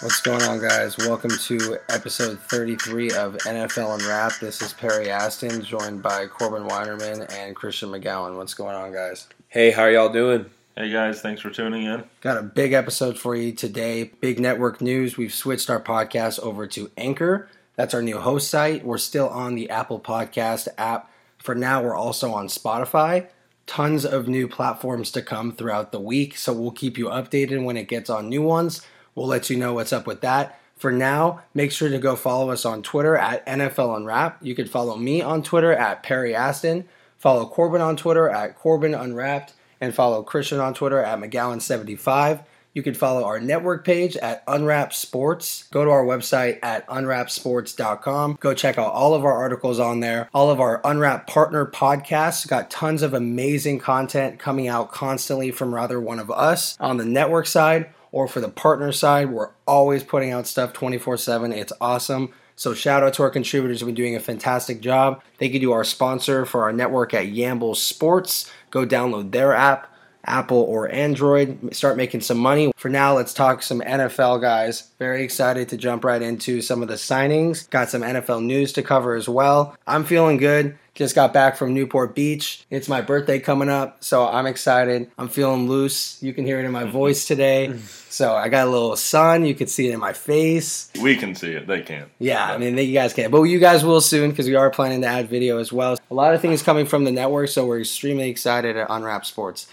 [0.00, 0.98] What's going on, guys?
[0.98, 4.42] Welcome to episode 33 of NFL Unwrapped.
[4.42, 8.36] This is Perry Aston, joined by Corbin Weinerman and Christian McGowan.
[8.36, 9.26] What's going on, guys?
[9.48, 10.46] Hey, how are y'all doing?
[10.76, 12.04] Hey guys, thanks for tuning in.
[12.20, 14.10] Got a big episode for you today.
[14.20, 15.16] Big network news.
[15.16, 17.48] We've switched our podcast over to Anchor.
[17.76, 18.84] That's our new host site.
[18.84, 21.10] We're still on the Apple Podcast app.
[21.38, 23.28] For now, we're also on Spotify.
[23.66, 27.78] Tons of new platforms to come throughout the week, so we'll keep you updated when
[27.78, 28.82] it gets on new ones.
[29.16, 30.60] We'll let you know what's up with that.
[30.76, 34.38] For now, make sure to go follow us on Twitter at NFL Unwrap.
[34.42, 36.84] You can follow me on Twitter at Perry Aston.
[37.16, 39.54] Follow Corbin on Twitter at Corbin Unwrapped.
[39.80, 42.44] And follow Christian on Twitter at McGowan75.
[42.74, 45.64] You can follow our network page at Unwrap Sports.
[45.70, 48.36] Go to our website at unwrapsports.com.
[48.38, 50.28] Go check out all of our articles on there.
[50.34, 55.74] All of our Unwrap partner podcasts got tons of amazing content coming out constantly from
[55.74, 59.30] rather one of us on the network side or for the partner side.
[59.30, 61.52] We're always putting out stuff 24 7.
[61.52, 62.32] It's awesome.
[62.54, 65.22] So shout out to our contributors who've been doing a fantastic job.
[65.38, 68.50] Thank you to our sponsor for our network at Yamble Sports.
[68.70, 69.94] Go download their app,
[70.26, 71.74] Apple or Android.
[71.74, 72.72] Start making some money.
[72.76, 74.90] For now, let's talk some NFL guys.
[74.98, 77.68] Very excited to jump right into some of the signings.
[77.70, 79.76] Got some NFL news to cover as well.
[79.86, 80.78] I'm feeling good.
[80.94, 82.64] Just got back from Newport Beach.
[82.70, 85.10] It's my birthday coming up, so I'm excited.
[85.18, 86.22] I'm feeling loose.
[86.22, 87.78] You can hear it in my voice today.
[88.08, 89.44] So I got a little sun.
[89.44, 90.90] You can see it in my face.
[91.02, 92.08] We can see it; they can't.
[92.18, 93.30] Yeah, I mean, you guys can't.
[93.30, 95.98] but you guys will soon because we are planning to add video as well.
[96.10, 99.66] A lot of things coming from the network, so we're extremely excited at Unwrap Sports.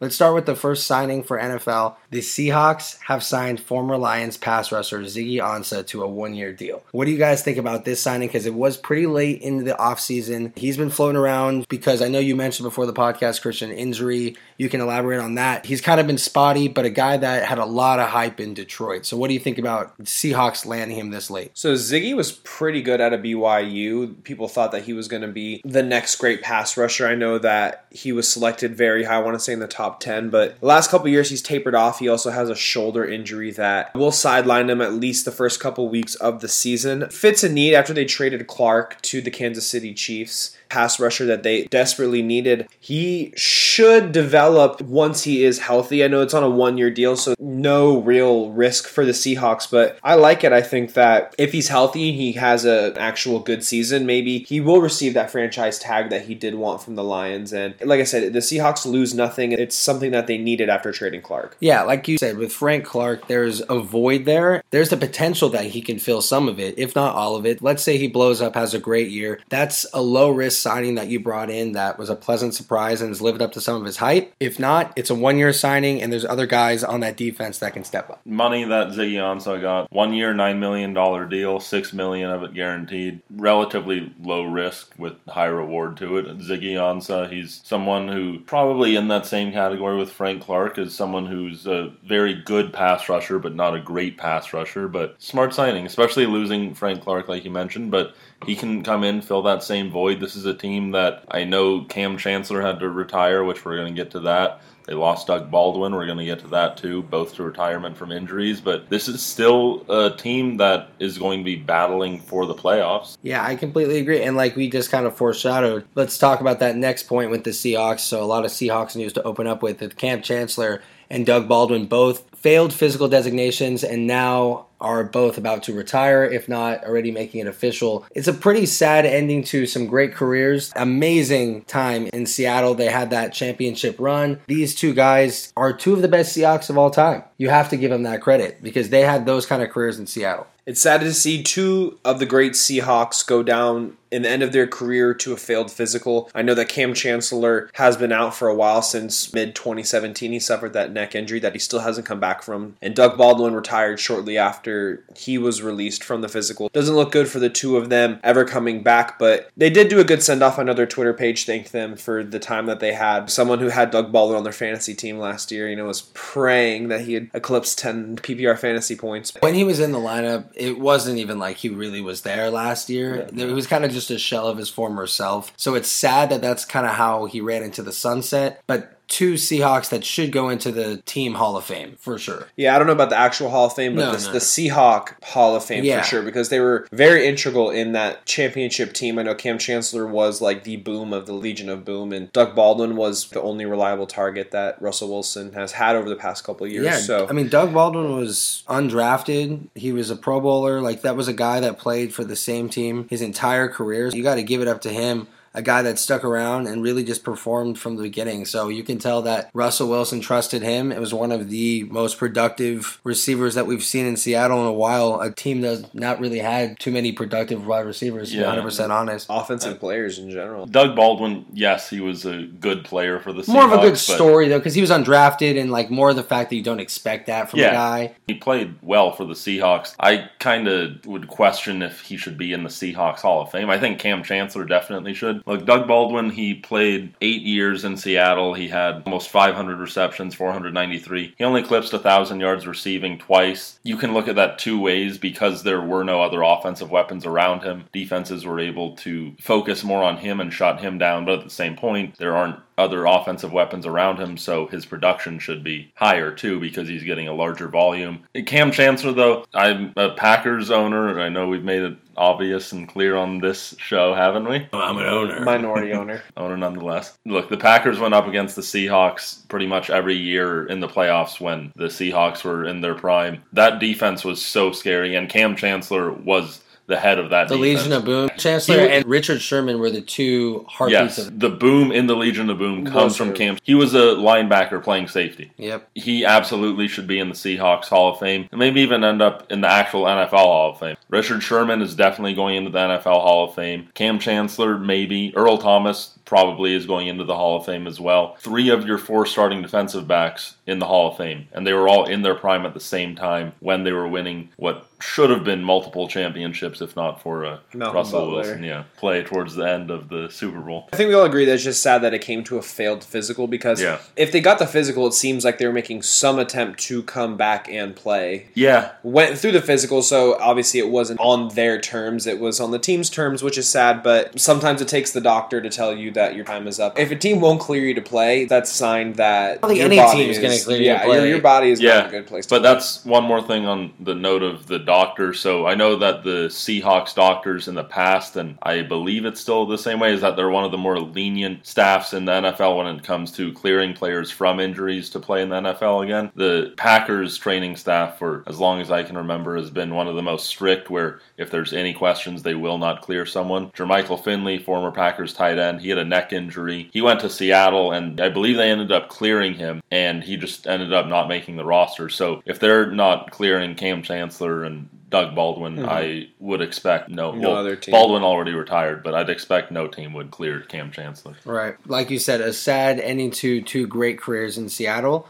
[0.00, 1.96] Let's start with the first signing for NFL.
[2.12, 6.82] The Seahawks have signed former Lions pass rusher Ziggy Ansah to a one year deal.
[6.90, 8.28] What do you guys think about this signing?
[8.28, 10.54] Because it was pretty late in the offseason.
[10.54, 14.36] He's been floating around because I know you mentioned before the podcast, Christian, injury.
[14.58, 15.64] You can elaborate on that.
[15.64, 18.52] He's kind of been spotty, but a guy that had a lot of hype in
[18.52, 19.06] Detroit.
[19.06, 21.52] So what do you think about Seahawks landing him this late?
[21.54, 24.22] So Ziggy was pretty good out of BYU.
[24.22, 27.06] People thought that he was going to be the next great pass rusher.
[27.06, 29.98] I know that he was selected very high, I want to say in the top
[30.00, 32.01] 10, but the last couple years he's tapered off.
[32.02, 35.88] He also has a shoulder injury that will sideline him at least the first couple
[35.88, 37.08] weeks of the season.
[37.10, 41.42] Fits a need after they traded Clark to the Kansas City Chiefs pass rusher that
[41.42, 42.66] they desperately needed.
[42.80, 46.02] He should develop once he is healthy.
[46.02, 49.70] I know it's on a one year deal, so no real risk for the Seahawks,
[49.70, 50.52] but I like it.
[50.52, 54.06] I think that if he's healthy, he has an actual good season.
[54.06, 57.52] Maybe he will receive that franchise tag that he did want from the Lions.
[57.52, 59.52] And like I said, the Seahawks lose nothing.
[59.52, 61.58] It's something that they needed after trading Clark.
[61.60, 64.62] Yeah, like you said, with Frank Clark, there's a void there.
[64.70, 67.60] There's the potential that he can fill some of it, if not all of it.
[67.60, 69.38] Let's say he blows up, has a great year.
[69.50, 73.10] That's a low risk signing that you brought in that was a pleasant surprise and
[73.10, 74.32] has lived up to some of his hype.
[74.40, 77.74] If not, it's a one year signing and there's other guys on that defense that
[77.74, 78.20] can step up.
[78.24, 82.54] Money that Ziggy Ansah got one year, nine million dollar deal, six million of it
[82.54, 83.20] guaranteed.
[83.30, 86.26] Relatively low risk with high reward to it.
[86.38, 91.26] Ziggy Ansah, he's someone who probably in that same category with Frank Clark is someone
[91.26, 94.88] who's a very good pass rusher, but not a great pass rusher.
[94.88, 97.90] But smart signing, especially losing Frank Clark, like you mentioned.
[97.90, 100.20] But he can come in, fill that same void.
[100.20, 103.94] This is a team that I know Kam Chancellor had to retire, which we're going
[103.94, 104.60] to get to that.
[104.86, 105.94] They lost Doug Baldwin.
[105.94, 108.60] We're going to get to that too, both to retirement from injuries.
[108.60, 113.16] But this is still a team that is going to be battling for the playoffs.
[113.22, 114.22] Yeah, I completely agree.
[114.22, 117.50] And like we just kind of foreshadowed, let's talk about that next point with the
[117.50, 118.00] Seahawks.
[118.00, 119.78] So a lot of Seahawks news to open up with.
[119.78, 125.62] The Kam Chancellor and Doug Baldwin both failed physical designations and now are both about
[125.64, 128.04] to retire, if not already making it official.
[128.14, 130.72] It's a pretty sad ending to some great careers.
[130.76, 132.74] Amazing time in Seattle.
[132.74, 134.40] They had that championship run.
[134.48, 137.22] These two guys are two of the best Seahawks of all time.
[137.38, 140.06] You have to give them that credit because they had those kind of careers in
[140.06, 140.46] Seattle.
[140.64, 144.52] It's sad to see two of the great Seahawks go down in the end of
[144.52, 146.30] their career to a failed physical.
[146.34, 150.32] I know that Kam Chancellor has been out for a while since mid 2017.
[150.32, 152.76] He suffered that neck injury that he still hasn't come back from.
[152.82, 156.68] And Doug Baldwin retired shortly after he was released from the physical.
[156.68, 159.98] Doesn't look good for the two of them ever coming back, but they did do
[159.98, 161.46] a good send off on their Twitter page.
[161.46, 163.30] Thanked them for the time that they had.
[163.30, 166.88] Someone who had Doug Baldwin on their fantasy team last year, you know, was praying
[166.88, 169.32] that he had eclipsed 10 PPR fantasy points.
[169.40, 172.88] When he was in the lineup, it wasn't even like he really was there last
[172.90, 173.28] year.
[173.32, 173.46] Yeah.
[173.46, 175.52] It was kind of just a shell of his former self.
[175.56, 178.62] So it's sad that that's kind of how he ran into the sunset.
[178.66, 182.48] But two Seahawks that should go into the team Hall of Fame for sure.
[182.56, 184.32] Yeah, I don't know about the actual Hall of Fame, but No, the, no.
[184.32, 186.00] the Seahawk Hall of Fame Yeah.
[186.00, 189.18] for sure because they were very integral in that championship team.
[189.18, 192.54] I know Kam Chancellor was like the boom of the Legion of Boom, and Doug
[192.56, 196.64] Baldwin was the only reliable target that Russell Wilson has had over the past couple
[196.64, 196.86] of years.
[196.86, 199.68] Yeah, so I mean, Doug Baldwin was undrafted.
[199.74, 200.80] He was a Pro Bowler.
[200.80, 204.10] Like that was a guy that played for the same team his entire career.
[204.10, 205.28] So You got to give it up to him.
[205.54, 208.44] A guy that stuck around and really just performed from the beginning.
[208.46, 210.90] So you can tell that Russell Wilson trusted him.
[210.90, 214.72] It was one of the most productive receivers that we've seen in Seattle in a
[214.72, 215.20] while.
[215.20, 218.48] A team that's not really had too many productive wide receivers, to be Yeah.
[218.54, 219.26] 100% honest.
[219.28, 220.66] offensive players in general.
[220.66, 223.48] Doug Baldwin, yes, he was a good player for the Seahawks.
[223.48, 226.16] More of a good but story, though, because he was undrafted and like more of
[226.16, 228.14] the fact that you don't expect that from a guy.
[228.26, 229.94] He played well for the Seahawks.
[230.00, 233.68] I kind of would question if he should be in the Seahawks Hall of Fame.
[233.70, 235.41] I think Kam Chancellor definitely should.
[235.46, 238.54] Look, Doug Baldwin, he played eight years in Seattle.
[238.54, 241.34] He had almost 500 receptions, 493.
[241.36, 243.78] He only eclipsed 1,000 yards receiving twice.
[243.82, 247.62] You can look at that two ways because there were no other offensive weapons around
[247.62, 247.84] him.
[247.92, 251.50] Defenses were able to focus more on him and shut him down, but at the
[251.50, 256.30] same point, there aren't other offensive weapons around him, so his production should be higher
[256.30, 258.22] too because he's getting a larger volume.
[258.46, 261.08] Kam Chancellor, though, I'm a Packers owner.
[261.08, 264.66] and I know we've made it obvious and clear on this show, haven't we?
[264.72, 265.40] I'm an owner.
[265.40, 266.22] Minority owner.
[266.36, 267.16] Owner nonetheless.
[267.24, 271.40] Look, the Packers went up against the Seahawks pretty much every year in the playoffs
[271.40, 273.42] when the Seahawks were in their prime.
[273.52, 277.78] That defense was so scary, and Kam Chancellor was the head of that The defense.
[277.80, 278.30] Legion of Boom.
[278.36, 281.38] Chancellor He- and Richard Sherman were the two heartbeats Yes, of.
[281.38, 283.56] the boom in the Legion of Boom comes from Kam.
[283.62, 285.50] He was a linebacker playing safety.
[285.58, 285.88] Yep.
[285.94, 289.50] He absolutely should be in the Seahawks Hall of Fame and maybe even end up
[289.50, 290.96] in the actual NFL Hall of Fame.
[291.08, 293.88] Richard Sherman is definitely going into the NFL Hall of Fame.
[293.94, 295.32] Kam Chancellor, maybe.
[295.36, 298.36] Earl Thomas probably is going into the Hall of Fame as well.
[298.40, 301.88] Three of your four starting defensive backs in the Hall of Fame, and they were
[301.88, 305.42] all in their prime at the same time when they were winning what should have
[305.44, 308.36] been multiple championships, if not for a Malcolm Russell Butler.
[308.42, 308.62] Wilson.
[308.64, 310.88] Yeah, play towards the end of the Super Bowl.
[310.92, 313.02] I think we all agree that it's just sad that it came to a failed
[313.02, 313.98] physical because Yeah.
[314.16, 317.36] if they got the physical, it seems like they were making some attempt to come
[317.36, 318.46] back and play.
[318.54, 322.70] Yeah, Went through the physical, so obviously it wasn't on their terms, it was on
[322.70, 326.10] the team's terms, which is sad, but sometimes it takes the doctor to tell you
[326.12, 326.98] that your time is up.
[326.98, 329.86] If a team won't clear you to play, that's a sign that I think your
[329.86, 331.16] any body team is gonna clear you to yeah, play.
[331.18, 332.72] Your, your body is not Yeah, in a good place to But play.
[332.72, 334.91] that's one more thing on the note of the doctor.
[335.32, 339.66] So I know that the Seahawks doctors in the past, and I believe it's still
[339.66, 342.76] the same way, is that they're one of the more lenient staffs in the NFL
[342.76, 346.30] when it comes to clearing players from injuries to play in the NFL again.
[346.34, 350.14] The Packers training staff, for as long as I can remember, has been one of
[350.14, 353.70] the most strict where if there's any questions, they will not clear someone.
[353.70, 356.90] Jermichael Finley, former Packers tight end, he had a neck injury.
[356.92, 360.66] He went to Seattle, and I believe they ended up clearing him, and he just
[360.66, 362.08] ended up not making the roster.
[362.08, 364.81] So if they're not clearing Kam Chancellor and
[365.12, 365.88] Doug Baldwin, mm-hmm.
[365.88, 367.32] I would expect no.
[367.32, 367.92] No well, other team.
[367.92, 371.34] Baldwin already retired, but I'd expect no team would clear Kam Chancellor.
[371.44, 371.76] Right.
[371.86, 375.28] Like you said, a sad ending to two great careers in Seattle.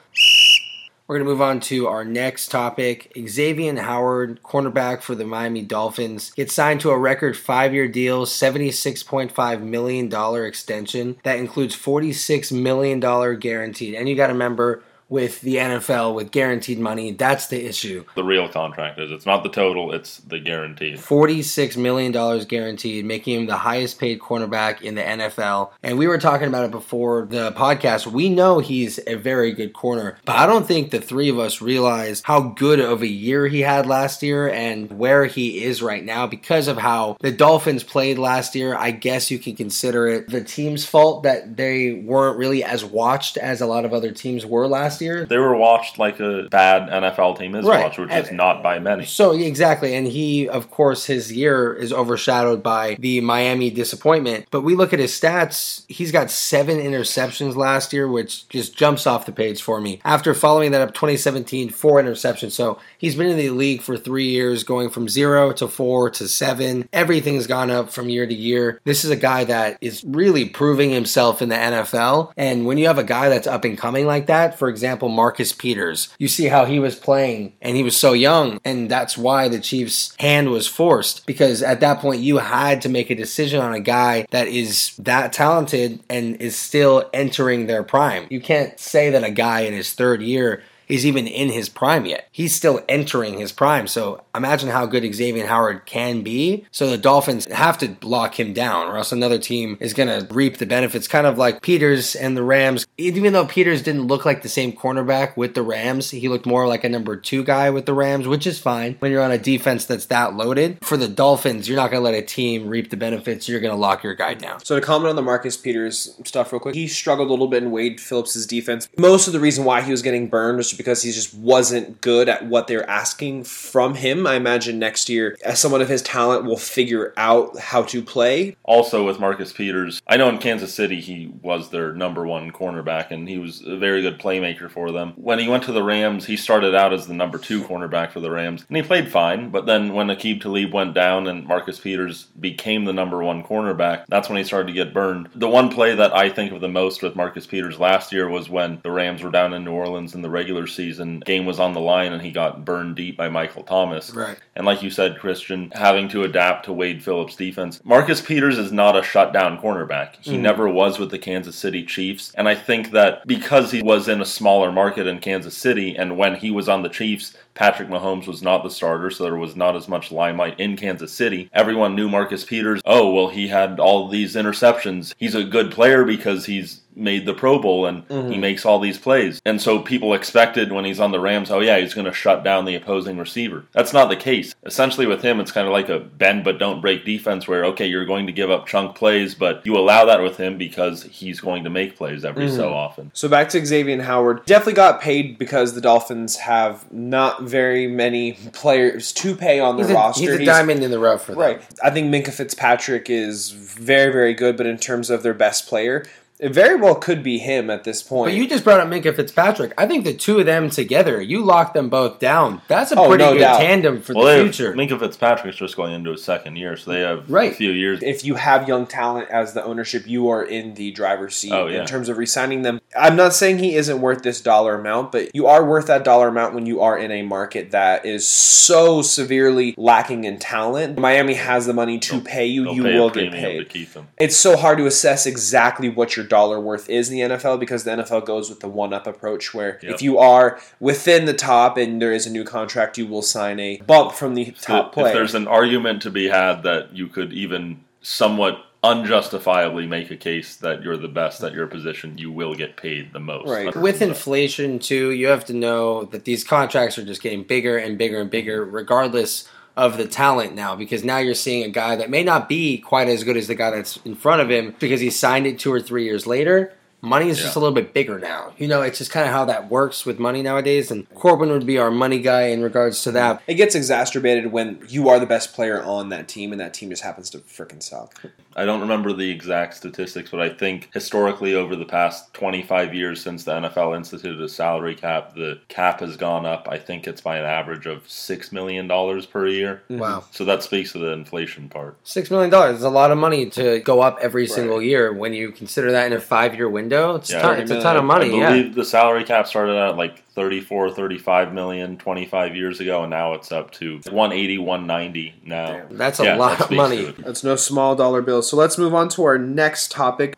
[1.12, 3.12] We're going to move on to our next topic.
[3.16, 8.24] Xavien Howard, cornerback for the Miami Dolphins, gets signed to a record five year deal,
[8.24, 11.16] $76.5 million extension.
[11.24, 13.94] That includes $46 million guaranteed.
[13.94, 18.02] And you got to remember, with the NFL, with guaranteed money, that's the issue.
[18.14, 20.96] The real contract is it's not the total; it's the guaranteed.
[20.96, 22.12] $46 million
[22.46, 25.72] guaranteed, making him the highest paid cornerback in the NFL.
[25.82, 28.06] And we were talking about it before the podcast.
[28.06, 31.60] We know he's a very good corner, but I don't think the three of us
[31.60, 36.02] realize how good of a year he had last year and where he is right
[36.02, 38.74] now because of how the Dolphins played last year.
[38.74, 43.36] I guess you can consider it the team's fault that they weren't really as watched
[43.36, 45.26] as a lot of other teams were last year.
[45.26, 47.84] They were watched like a bad NFL team is Right.
[47.84, 49.04] watched, which is not by many.
[49.04, 54.46] So exactly, and he, of course, his year is overshadowed by the Miami disappointment.
[54.50, 59.06] But we look at his stats; he's got seven interceptions last year, which just jumps
[59.06, 60.00] off the page for me.
[60.04, 62.52] After following that up, 2017, four interceptions.
[62.52, 66.28] So he's been in the league for three years, going from zero to four to
[66.28, 66.88] seven.
[66.92, 68.80] Everything's gone up from year to year.
[68.84, 72.32] This is a guy that is really proving himself in the NFL.
[72.36, 75.52] And when you have a guy that's up and coming like that, for example, Marcus
[75.52, 78.60] Peters, you see how he was playing and he was so young.
[78.64, 82.88] And that's why the Chiefs' hand was forced because at that point you had to
[82.88, 87.82] make a decision on a guy that is that talented and is still entering their
[87.82, 88.26] prime.
[88.30, 92.04] You can't say that a guy in his third year is even in his prime
[92.04, 92.28] yet.
[92.30, 93.86] He's still entering his prime.
[93.86, 96.66] So imagine how good Xavien Howard can be.
[96.70, 100.32] So the Dolphins have to lock him down, or else another team is going to
[100.32, 101.08] reap the benefits.
[101.08, 102.86] Kind of like Peters and the Rams.
[102.98, 106.68] Even though Peters didn't look like the same cornerback with the Rams, he looked more
[106.68, 109.38] like a number two guy with the Rams, which is fine when you're on a
[109.38, 110.78] defense that's that loaded.
[110.84, 113.48] For the Dolphins, you're not going to let a team reap the benefits.
[113.48, 114.62] You're going to lock your guy down.
[114.62, 117.62] So to comment on the Marcus Peters stuff real quick, he struggled a little bit
[117.62, 118.88] in Wade Phillips' defense.
[118.98, 122.28] Most of the reason why he was getting burned was because he just wasn't good
[122.28, 124.26] at what they're asking from him.
[124.26, 128.56] I imagine next year, as someone of his talent, will figure out how to play.
[128.64, 133.12] Also, with Marcus Peters, I know in Kansas City he was their number one cornerback
[133.12, 135.12] and he was a very good playmaker for them.
[135.14, 138.20] When he went to the Rams, he started out as the number two cornerback for
[138.20, 139.50] the Rams and he played fine.
[139.50, 144.04] But then when Aqib Talib went down and Marcus Peters became the number one cornerback,
[144.08, 145.28] that's when he started to get burned.
[145.36, 148.50] The one play that I think of the most with Marcus Peters last year was
[148.50, 151.20] when the Rams were down in New Orleans in the regular season.
[151.20, 154.14] Game was on the line and he got burned deep by Michael Thomas.
[154.14, 154.38] Right.
[154.56, 157.80] And like you said, Christian, having to adapt to Wade Phillips' defense.
[157.84, 160.16] Marcus Peters is not a shutdown cornerback.
[160.20, 160.40] He Mm.
[160.40, 162.32] never was with the Kansas City Chiefs.
[162.36, 166.16] And I think that because he was in a smaller market in Kansas City and
[166.16, 169.56] when he was on the Chiefs, Patrick Mahomes was not the starter, so there was
[169.56, 171.50] not as much limelight in Kansas City.
[171.52, 172.80] Everyone knew Marcus Peters.
[172.86, 175.14] Oh, well, he had all these interceptions.
[175.18, 178.40] He's a good player because he's made the Pro Bowl and he mm-hmm.
[178.40, 179.40] makes all these plays.
[179.44, 182.44] And so people expected when he's on the Rams, oh yeah, he's going to shut
[182.44, 183.64] down the opposing receiver.
[183.72, 184.54] That's not the case.
[184.64, 187.86] Essentially with him, it's kind of like a bend but don't break defense where okay,
[187.86, 191.40] you're going to give up chunk plays, but you allow that with him because he's
[191.40, 192.74] going to make plays every so mm-hmm.
[192.74, 193.10] often.
[193.14, 194.44] So back to Xavien Howard.
[194.46, 199.86] Definitely got paid because the Dolphins have not very many players to pay on their
[199.86, 200.20] He's a, roster.
[200.20, 201.40] he's a diamond in the rough for them.
[201.40, 201.62] Right.
[201.82, 206.04] I think Minkah Fitzpatrick is very, very good, but in terms of their best player,
[206.42, 208.26] it very well could be him at this point.
[208.32, 209.72] But you just brought up Minkah Fitzpatrick.
[209.78, 212.60] I think the two of them together, you lock them both down.
[212.68, 213.60] That's a Oh, pretty no good doubt.
[213.60, 214.66] tandem for Well, the they future.
[214.66, 217.52] have, Minkah Fitzpatrick's just going into his second year, so they have Right.
[217.52, 218.00] a few years.
[218.02, 221.66] if you have young talent as the ownership, you are in the driver's seat Oh,
[221.68, 221.80] yeah.
[221.82, 222.80] in terms of re-signing them.
[222.98, 226.28] I'm not saying he isn't worth this dollar amount, but you are worth that dollar
[226.28, 230.98] amount when you are in a market that is so severely lacking in talent.
[230.98, 233.58] Miami has the money to pay you; They'll you pay a will get paid.
[233.58, 234.08] to keep him.
[234.18, 237.84] it's so hard to assess exactly what your dollar worth is in the NFL because
[237.84, 239.94] the NFL goes with the one up approach where Yep.
[239.94, 243.60] if you are within the top and there is a new contract, you will sign
[243.60, 247.32] a bump from the top if there's an argument to be had that you could
[247.34, 252.54] even somewhat unjustifiably make a case that you're the best at your position, you will
[252.54, 253.48] get paid the most.
[253.48, 253.76] Right.
[253.76, 257.96] With inflation, too, you have to know that these contracts are just getting bigger and
[257.96, 260.76] bigger and bigger, regardless of the talent now.
[260.76, 263.54] Because now you're seeing a guy that may not be quite as good as the
[263.54, 266.74] guy that's in front of him because he signed it two or three years later.
[267.04, 268.52] Money is just a little bit bigger now.
[268.58, 270.90] You know, it's just kind of how that works with money nowadays.
[270.92, 273.42] And Corbin would be our money guy in regards to that.
[273.48, 276.90] it gets exacerbated when you are the best player on that team and that team
[276.90, 278.22] just happens to freaking suck.
[278.54, 283.20] I don't remember the exact statistics, but I think historically over the past 25 years
[283.20, 286.68] since the NFL instituted a salary cap, the cap has gone up.
[286.70, 288.88] I think it's by an average of $6 million
[289.26, 289.82] per year.
[289.90, 289.98] Mm-hmm.
[289.98, 290.24] Wow.
[290.30, 291.96] So that speaks to the inflation part.
[292.04, 295.12] Six million dollars is a lot of money to go up every single year.
[295.12, 297.96] When you consider that in a five year window, it's, Yeah, ton, it's a ton
[297.96, 298.38] of I money.
[298.38, 303.10] Yeah, believe the salary cap started at like 34, 35 million 25 years ago, and
[303.10, 305.82] now it's up to 180, 190 now.
[305.90, 307.14] That's a Yeah, lot that of money.
[307.18, 308.42] That's no small dollar bill.
[308.42, 310.36] So let's move on to our next topic.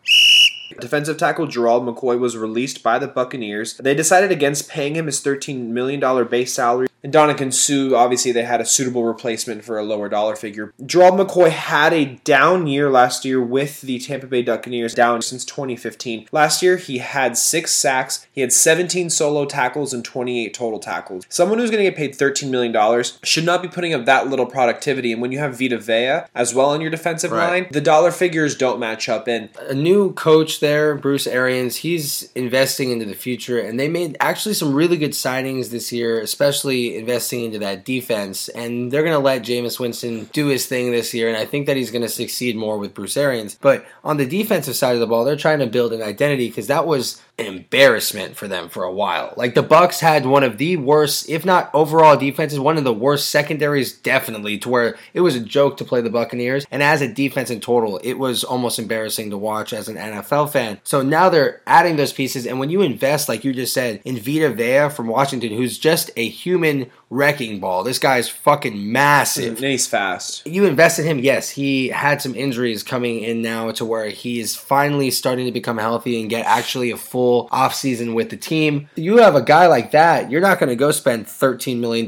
[0.79, 3.75] Defensive tackle Gerald McCoy was released by the Buccaneers.
[3.77, 6.87] They decided against paying him his $13 million base salary.
[7.03, 10.73] And Donovan Suh, obviously, they had a suitable replacement for a lower dollar figure.
[10.83, 15.45] Gerald McCoy had a down year last year with the Tampa Bay Buccaneers, down since
[15.45, 16.27] 2015.
[16.31, 21.25] Last year, he had six sacks, he had 17 solo tackles, and 28 total tackles.
[21.29, 24.47] Someone who's going to get paid $13 million should not be putting up that little
[24.47, 25.11] productivity.
[25.13, 27.49] And when you have Vita Vea as well on your defensive Right.
[27.51, 29.27] line, the dollar figures don't match up.
[29.27, 34.17] And a new coach there, Bruce Arians, he's investing into the future, and they made
[34.19, 38.49] actually some really good signings this year, especially investing into that defense.
[38.49, 41.65] And they're going to let Jameis Winston do his thing this year, and I think
[41.67, 43.55] that he's going to succeed more with Bruce Arians.
[43.55, 46.67] But on the defensive side of the ball, they're trying to build an identity because
[46.67, 49.33] that was an embarrassment for them for a while.
[49.35, 52.93] Like the Bucks had one of the worst, if not overall defenses, one of the
[52.93, 56.65] worst secondaries, definitely, to where it was a joke to play the Buccaneers.
[56.71, 60.44] And as a defense in total, it was almost embarrassing to watch as an NFL
[60.47, 60.79] fan.
[60.83, 64.17] So now they're adding those pieces, and when you invest, like you just said, in
[64.17, 67.83] Vita Vea from Washington, who's just a human wrecking ball.
[67.83, 69.57] This guy's fucking massive.
[69.57, 70.45] And he's fast.
[70.45, 71.49] You invest in him, yes.
[71.49, 75.77] He had some injuries coming in now to where he is finally starting to become
[75.77, 78.89] healthy and get actually a full offseason with the team.
[78.95, 82.05] You have a guy like that, you're not going to go spend $13 million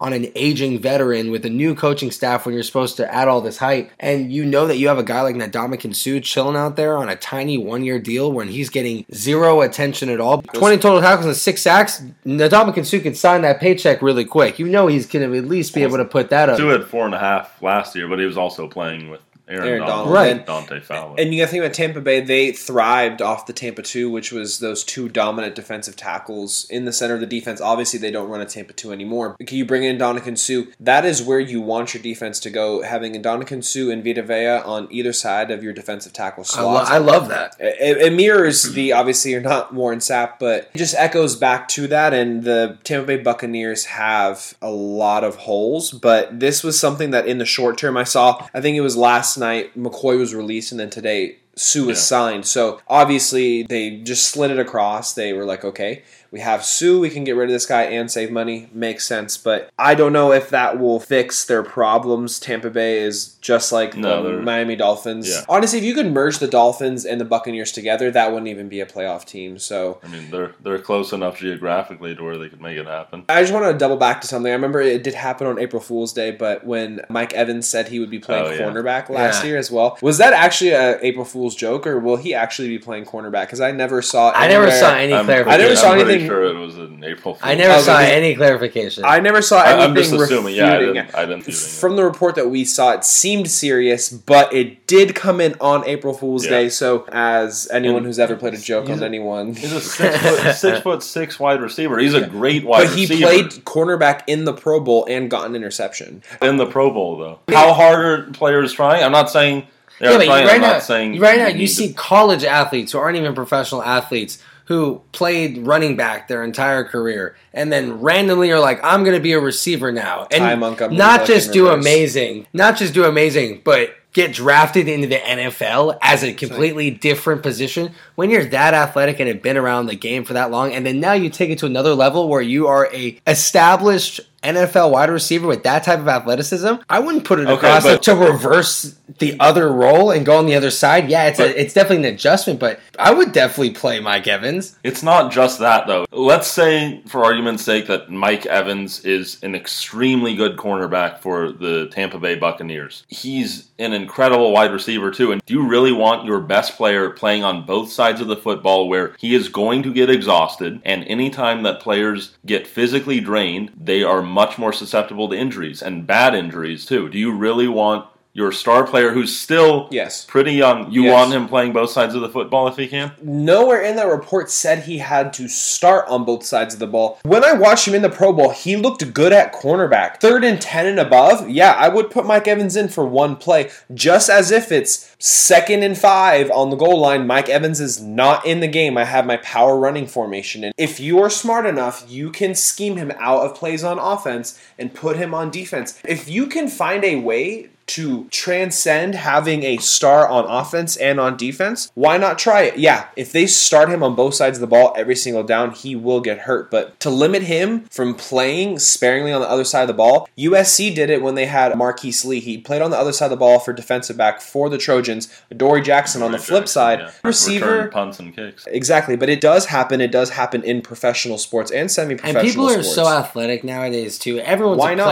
[0.00, 3.40] on an aging veteran with a new coaching staff when you're supposed to add all
[3.40, 3.90] this height.
[4.00, 7.08] And you know that you have a guy like Ndamukong Suh chilling out there on
[7.08, 10.42] a tiny one year deal when he's getting zero attention at all.
[10.42, 12.02] 20 total tackles and six sacks.
[12.24, 14.58] Ndamukong Suh can sign that paycheck really quick.
[14.58, 16.56] You know he's going to at least be able to put that up.
[16.56, 19.68] Suh had four and a half last year, but he was also playing with Aaron,
[19.68, 20.14] Aaron Donald, Donald.
[20.14, 20.36] Right.
[20.36, 21.16] and Dante Fowler.
[21.18, 22.20] And you got to think about Tampa Bay.
[22.20, 26.92] They thrived off the Tampa two, which was those two dominant defensive tackles in the
[26.92, 27.60] center of the defense.
[27.60, 29.36] Obviously, they don't run a Tampa two anymore.
[29.44, 30.62] Can you bring in Donovan Suh?
[30.78, 32.82] That is where you want your defense to go.
[32.82, 36.84] Having Donovan Suh and Vita Vea on either side of your defensive tackle I, lo-
[36.86, 37.56] I love that.
[37.58, 41.86] It, it mirrors the obviously you're not Warren Sapp, but it just echoes back to
[41.88, 42.14] that.
[42.14, 47.26] And the Tampa Bay Buccaneers have a lot of holes, but this was something that
[47.26, 48.46] in the short term I saw.
[48.54, 52.02] I think it was last night McCoy was released, and then today Suh was Yeah.
[52.02, 52.46] signed.
[52.46, 55.14] So obviously they just slid it across.
[55.14, 56.02] They were like, okay.
[56.32, 56.98] We have Suh.
[56.98, 58.68] We can get rid of this guy and save money.
[58.72, 62.38] Makes sense, but I don't know if that will fix their problems.
[62.38, 65.28] Tampa Bay is just like No, the Miami Dolphins.
[65.28, 65.40] Yeah.
[65.48, 68.80] Honestly, if you could merge the Dolphins and the Buccaneers together, that wouldn't even be
[68.80, 69.58] a playoff team.
[69.58, 73.24] So I mean, they're they're close enough geographically to where they could make it happen.
[73.28, 74.50] I just want to double back to something.
[74.50, 77.98] I remember it did happen on April Fool's Day, but when Mike Evans said he
[77.98, 78.58] would be playing Oh, yeah.
[78.60, 79.50] cornerback last Yeah.
[79.50, 82.78] year as well, was that actually a April Fool's joke, or will he actually be
[82.78, 83.46] playing cornerback?
[83.46, 84.30] Because I never saw.
[84.32, 85.60] I never saw any I'm, clarification.
[85.60, 87.34] I never saw I'm pretty anything- sure it was an April.
[87.34, 87.38] Fool's.
[87.42, 89.04] I never Oh, saw because- any clarification.
[89.04, 89.82] I never saw I- anything.
[89.90, 90.54] I'm just assuming.
[90.54, 91.14] Yeah, I refuting didn't.
[91.14, 91.42] I didn't.
[91.44, 91.80] see anything.
[91.80, 95.84] From the report that we saw, it seemed serious, but it did come in on
[95.86, 96.50] April Fool's Yeah.
[96.50, 96.68] Day.
[96.68, 100.16] So, as anyone And who's ever played a joke on a- anyone, He's a six
[100.18, 101.98] foot, six foot six wide receiver.
[101.98, 103.26] He's a great wide but he receiver.
[103.26, 106.22] played cornerback in the Pro Bowl and got an interception.
[106.42, 107.38] in the Pro Bowl though.
[107.54, 109.02] How hard are players trying?
[109.02, 109.66] I'm not saying
[109.98, 110.46] they're yeah, but trying.
[110.46, 112.98] right I'm now, not saying right now you you need see to- college athletes who
[112.98, 114.38] aren't even professional athletes
[114.70, 119.20] who played running back their entire career and then randomly are like, I'm going to
[119.20, 120.60] be a receiver now, and
[120.92, 121.84] not just do reverse.
[121.84, 127.42] amazing, not just do amazing, but get drafted into the NFL as a completely different
[127.42, 127.92] position.
[128.14, 131.00] When you're that athletic and have been around the game for that long, and then
[131.00, 135.46] now you take it to another level where you are a established NFL wide receiver
[135.46, 139.36] with that type of athleticism, I wouldn't put it Okay, across but- to reverse the
[139.38, 141.10] other role and go on the other side.
[141.10, 144.76] Yeah, it's But- a, it's definitely an adjustment, but I would definitely play Mike Evans.
[144.82, 146.06] It's not just that though.
[146.12, 151.88] Let's say, for argument's sake, that Mike Evans is an extremely good cornerback for the
[151.92, 153.04] Tampa Bay Buccaneers.
[153.08, 155.32] He's an incredible wide receiver too.
[155.32, 158.88] And do you really want your best player playing on both sides of the football
[158.88, 164.02] where he is going to get exhausted and anytime that players get physically drained, they
[164.02, 167.08] are much more susceptible to injuries and bad injuries too.
[167.08, 170.24] Do you really want your star player who's still Yes.
[170.24, 171.12] pretty young, you Yes.
[171.12, 173.10] want him playing both sides of the football if he can?
[173.22, 177.18] Nowhere in that report said he had to start on both sides of the ball.
[177.24, 180.20] When I watched him in the Pro Bowl, he looked good at cornerback.
[180.20, 183.68] Third and 10 and above, yeah, I would put Mike Evans in for one play,
[183.92, 187.26] just as if it's second and five on the goal line.
[187.26, 188.96] Mike Evans is not in the game.
[188.96, 190.62] I have my power running formation.
[190.64, 194.58] And if you are smart enough, you can scheme him out of plays on offense
[194.78, 195.98] and put him on defense.
[196.04, 201.36] If you can find a way to transcend having a star on offense and on
[201.36, 202.78] defense, why not try it?
[202.78, 205.96] Yeah, if they start him on both sides of the ball every single down, he
[205.96, 206.70] will get hurt.
[206.70, 210.94] But to limit him from playing sparingly on the other side of the ball, USC
[210.94, 212.38] did it when they had Marquise Lee.
[212.40, 215.28] He played on the other side of the ball for defensive back for the Trojans.
[215.56, 217.10] Dory Jackson on the flip side, yeah.
[217.24, 217.72] receiver.
[217.72, 218.66] Return punts and kicks.
[218.68, 220.00] Exactly, but it does happen.
[220.00, 222.94] It does happen in professional sports and And semi-professional And people are sports.
[222.94, 224.38] so athletic nowadays too.
[224.38, 225.08] Everyone's Why a not?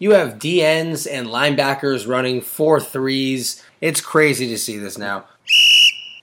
[0.00, 3.62] You have DBs and linebackers running four threes.
[3.82, 5.26] It's crazy to see this now.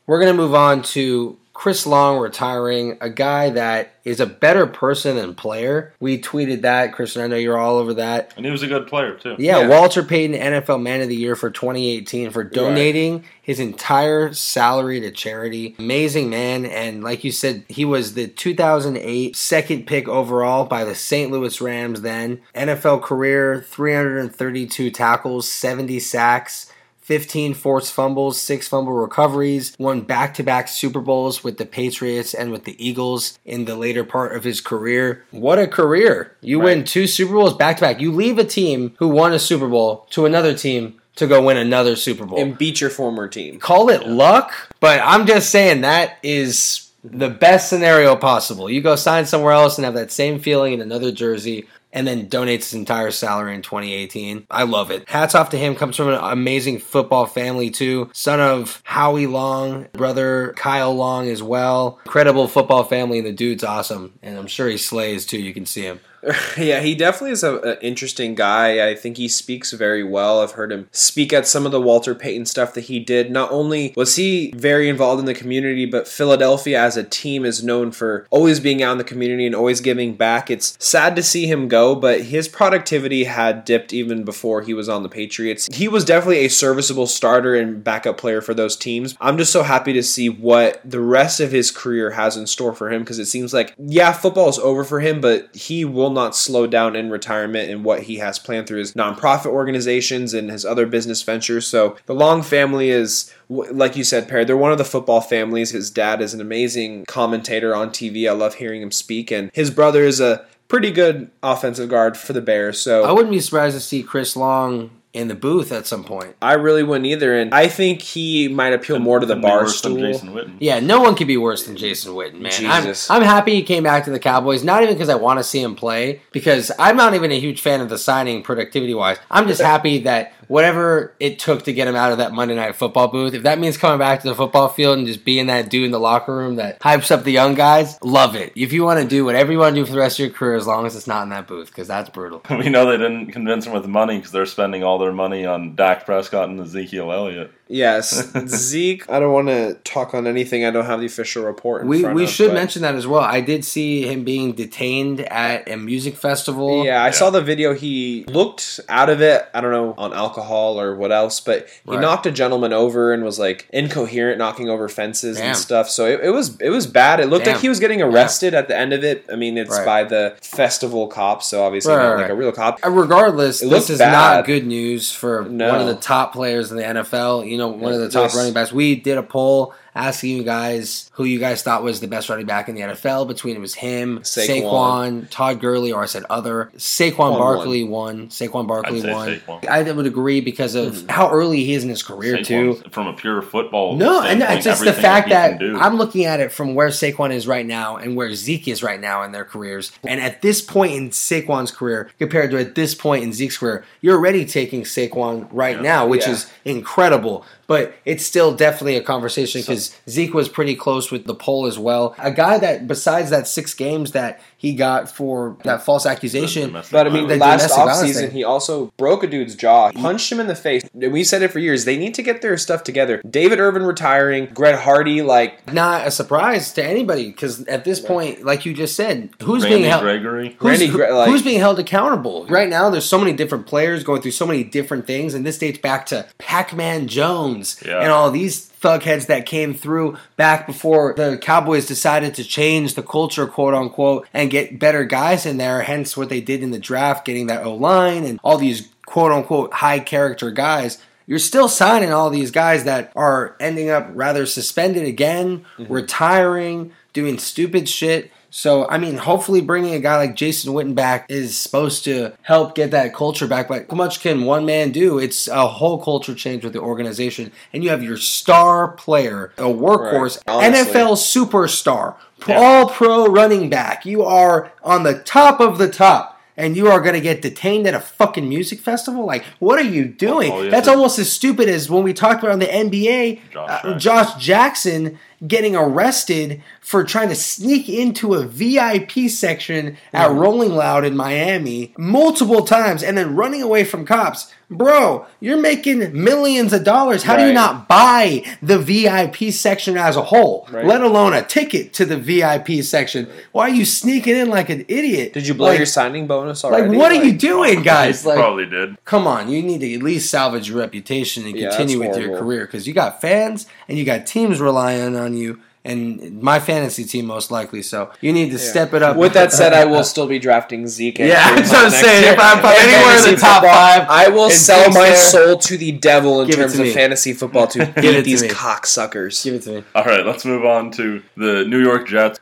[0.08, 5.16] We're gonna move on to Chris Long retiring, a guy that is a better person
[5.16, 5.92] than player.
[6.00, 8.32] We tweeted that, Chris, and I know you're all over that.
[8.38, 9.36] And he was a good player too.
[9.40, 9.68] Yeah, Yeah.
[9.68, 15.10] Walter Payton, NFL Man of the Year for 2018 for donating his entire salary to
[15.10, 15.76] charity.
[15.80, 16.68] Amazing man.
[16.68, 21.32] And like you said, he was the 2008 second pick overall by the St.
[21.32, 22.40] Louis Rams then.
[22.54, 26.72] NFL career 332 tackles, 70 sacks.
[27.08, 32.34] 15 forced fumbles, 6 fumble recoveries, won back to back Super Bowls with the Patriots
[32.34, 35.24] and with the Eagles in the later part of his career.
[35.32, 36.36] What a career!
[36.42, 38.02] You win two Super Bowls back to back.
[38.02, 41.56] You leave a team who won a Super Bowl to another team to go win
[41.56, 42.42] another Super Bowl.
[42.42, 43.58] and beat your former team.
[43.58, 48.70] Call it luck, but I'm just saying that is the best scenario possible.
[48.70, 51.68] You go sign somewhere else and have that same feeling in another jersey
[51.98, 54.46] and then donates his entire salary in 2018.
[54.52, 55.10] I love it.
[55.10, 55.74] Hats off to him.
[55.74, 58.12] Comes from an amazing football family too.
[58.14, 62.00] Son of Howie Long, brother Kyle Long as well.
[62.06, 64.14] Incredible football family, and the dude's awesome.
[64.22, 65.40] And I'm sure he slays too.
[65.40, 66.00] You can see him.
[66.58, 68.90] yeah, he definitely is an interesting guy.
[68.90, 70.42] I think he speaks very well.
[70.42, 73.32] I've heard him speak at some of the Walter Payton stuff that he did.
[73.32, 77.64] Not only was he very involved in the community, but Philadelphia as a team is
[77.64, 80.50] known for always being out in the community and always giving back.
[80.52, 84.90] It's sad to see him go, but his productivity had dipped even before he was
[84.90, 85.68] on the Patriots.
[85.72, 89.16] He was definitely a serviceable starter and backup player for those teams.
[89.22, 92.74] I'm just so happy to see what the rest of his career has in store
[92.74, 96.17] for him because it seems like, yeah, football is over for him, but he will
[96.18, 100.52] not slow down in retirement and what he has planned through his nonprofit organizations and
[100.52, 101.66] his other business ventures.
[101.66, 105.72] So the Long family is like you said, Perry, they're one of the football families.
[105.72, 108.30] His dad is an amazing commentator on TV.
[108.30, 112.34] I love hearing him speak, and his brother is a pretty good offensive guard for
[112.34, 112.80] the Bears.
[112.80, 116.36] So I wouldn't be surprised to see Chris Long in the booth at some point.
[116.42, 120.14] I really wouldn't either, and I think he might appeal more to the bar stool.
[120.60, 122.52] Yeah, no one could be worse than Jason Witten, man.
[122.52, 123.10] Jesus.
[123.10, 125.44] I'm, I'm happy he came back to the Cowboys, not even because I want to
[125.44, 129.18] see him play, because I'm not even a huge fan of the signing productivity wise.
[129.32, 132.76] I'm just happy that whatever it took to get him out of that Monday night
[132.76, 135.70] football booth, if that means coming back to the football field and just being that
[135.70, 138.54] dude in the locker room that hypes up the young guys, love it.
[138.56, 140.34] If you want to do whatever you want to do for the rest of your
[140.34, 142.42] career, as long as it's not in that booth, because that's brutal.
[142.50, 145.76] we know they didn't convince him with money because they're spending all their money on
[145.76, 147.52] Dak Prescott and Ezekiel Elliott.
[147.70, 149.10] Yes, Zeke.
[149.10, 150.66] I don't want to talk on anything.
[150.66, 151.86] I don't have the official report.
[151.86, 152.56] we we of, should but.
[152.56, 153.22] mention that as well.
[153.22, 156.86] I did see him being detained at a music festival.
[156.86, 157.12] Yeah, I yeah.
[157.12, 157.74] saw the video.
[157.74, 159.48] He looked out of it.
[159.54, 162.02] I don't know on alcohol or what else, but he right.
[162.02, 165.48] knocked a gentleman over and was like incoherent, knocking over fences Damn.
[165.48, 165.90] and stuff.
[165.90, 167.20] So it, it, was it was bad.
[167.20, 167.56] It looked Damn.
[167.56, 168.60] like he was getting arrested yeah.
[168.60, 169.26] at the end of it.
[169.32, 169.86] I mean, it's right.
[169.86, 172.80] by the festival cops, so obviously right, not like a real cop.
[172.86, 174.12] Uh, regardless, it this is bad.
[174.12, 175.70] not good news for no.
[175.70, 177.50] one of the top players in the NFL.
[177.50, 178.72] You know, one of the top running backs.
[178.72, 182.46] We did a poll asking you guys who you guys thought was the best running
[182.46, 183.28] back in the NFL.
[183.28, 186.72] Between it was him, Saquon, Saquon Todd Gurley, or I said other.
[186.78, 188.18] Saquon Barkley won.
[188.18, 188.28] won.
[188.30, 189.40] Saquon Barkley won.
[189.40, 189.68] Saquon.
[189.68, 191.10] I would agree because of mm-hmm.
[191.10, 192.90] how early he is in his career Saquon's, too.
[192.92, 193.96] From a pure football.
[193.96, 197.32] No, and it's just the fact that, that I'm looking at it from where Saquon
[197.32, 199.92] is right now and where Zeke is right now in their careers.
[200.04, 203.84] And at this point in Saquon's career compared to at this point in Zeke's career,
[204.02, 205.82] you're already taking Saquon right yeah.
[205.82, 206.34] now, which yeah.
[206.34, 211.26] is incredible but it's still definitely a conversation because so, Zeke was pretty close with
[211.26, 212.16] the poll as well.
[212.18, 216.72] A guy that, besides that six games that he got for that false accusation.
[216.92, 220.56] But I mean, last offseason, he also broke a dude's jaw, punched him in the
[220.56, 220.84] face.
[220.94, 221.86] We said it for years.
[221.86, 223.22] They need to get their stuff together.
[223.30, 225.72] David Irvin retiring, Greg Hardy, like.
[225.72, 229.78] Not a surprise to anybody because at this point, like you just said, who's Randy
[229.78, 230.02] being held.
[230.02, 230.56] Gregory.
[230.60, 232.48] Who's, Randy, like, who's being held accountable?
[232.48, 235.60] Right now, there's so many different players going through so many different things, and this
[235.60, 238.00] dates back to Pac Man Jones yeah.
[238.00, 243.04] and all these thugheads that came through back before the Cowboys decided to change the
[243.04, 245.82] culture, quote unquote, and get better guys in there.
[245.82, 249.32] Hence what they did in the draft, getting that O line and all these quote
[249.32, 251.02] unquote high character guys.
[251.26, 255.92] You're still signing all these guys that are ending up rather suspended again, mm-hmm.
[255.92, 258.32] retiring, doing stupid shit.
[258.50, 262.76] So, I mean, hopefully bringing a guy like Jason Witten back is supposed to help
[262.76, 263.68] get that culture back.
[263.68, 265.20] But how much can one man do?
[265.20, 267.52] It's a whole culture change with the organization.
[267.74, 270.74] And you have your star player, a workhorse, right.
[270.74, 272.16] NFL superstar,
[272.48, 272.58] yeah.
[272.58, 274.06] all pro running back.
[274.06, 277.88] You are on the top of the top and you are going to get detained
[277.88, 279.26] at a fucking music festival?
[279.26, 280.52] Like, what are you doing?
[280.52, 283.98] Oh, That's almost as stupid as when we talked about in the NBA, Josh, uh,
[284.00, 290.32] Josh Jackson getting arrested for trying to sneak into a VIP section at.
[290.38, 294.54] Rolling Loud in Miami multiple times and then running away from cops.
[294.70, 297.24] Bro, you're making millions of dollars.
[297.24, 297.44] How right.
[297.44, 300.86] do you not buy the VIP section as a whole, right.
[300.86, 303.30] let alone a ticket to the VIP section?
[303.54, 305.32] Why are you sneaking in like an idiot?
[305.32, 306.90] Did you blow like, your signing bonus already?
[306.90, 308.26] Like, what like, are you doing, guys?
[308.26, 309.02] Like, probably did.
[309.06, 312.38] Come on, you need to at least salvage your reputation and yeah, continue with your
[312.38, 317.06] career because you got fans and you got teams relying on you and my fantasy
[317.06, 317.82] team most likely.
[317.82, 318.70] So you need to yeah.
[318.70, 319.16] step it up.
[319.16, 321.20] With that said, I will still be drafting Zeke.
[321.20, 322.24] Yeah, that's what I'm saying.
[322.24, 322.34] Year.
[322.34, 325.94] If I'm anywhere in the top five, I will sell my there, soul to the
[325.94, 329.44] devil in terms of fantasy football to beat these cocksuckers.
[329.44, 329.84] Give it to me.
[329.96, 332.40] All right, let's move on to the New York Jets.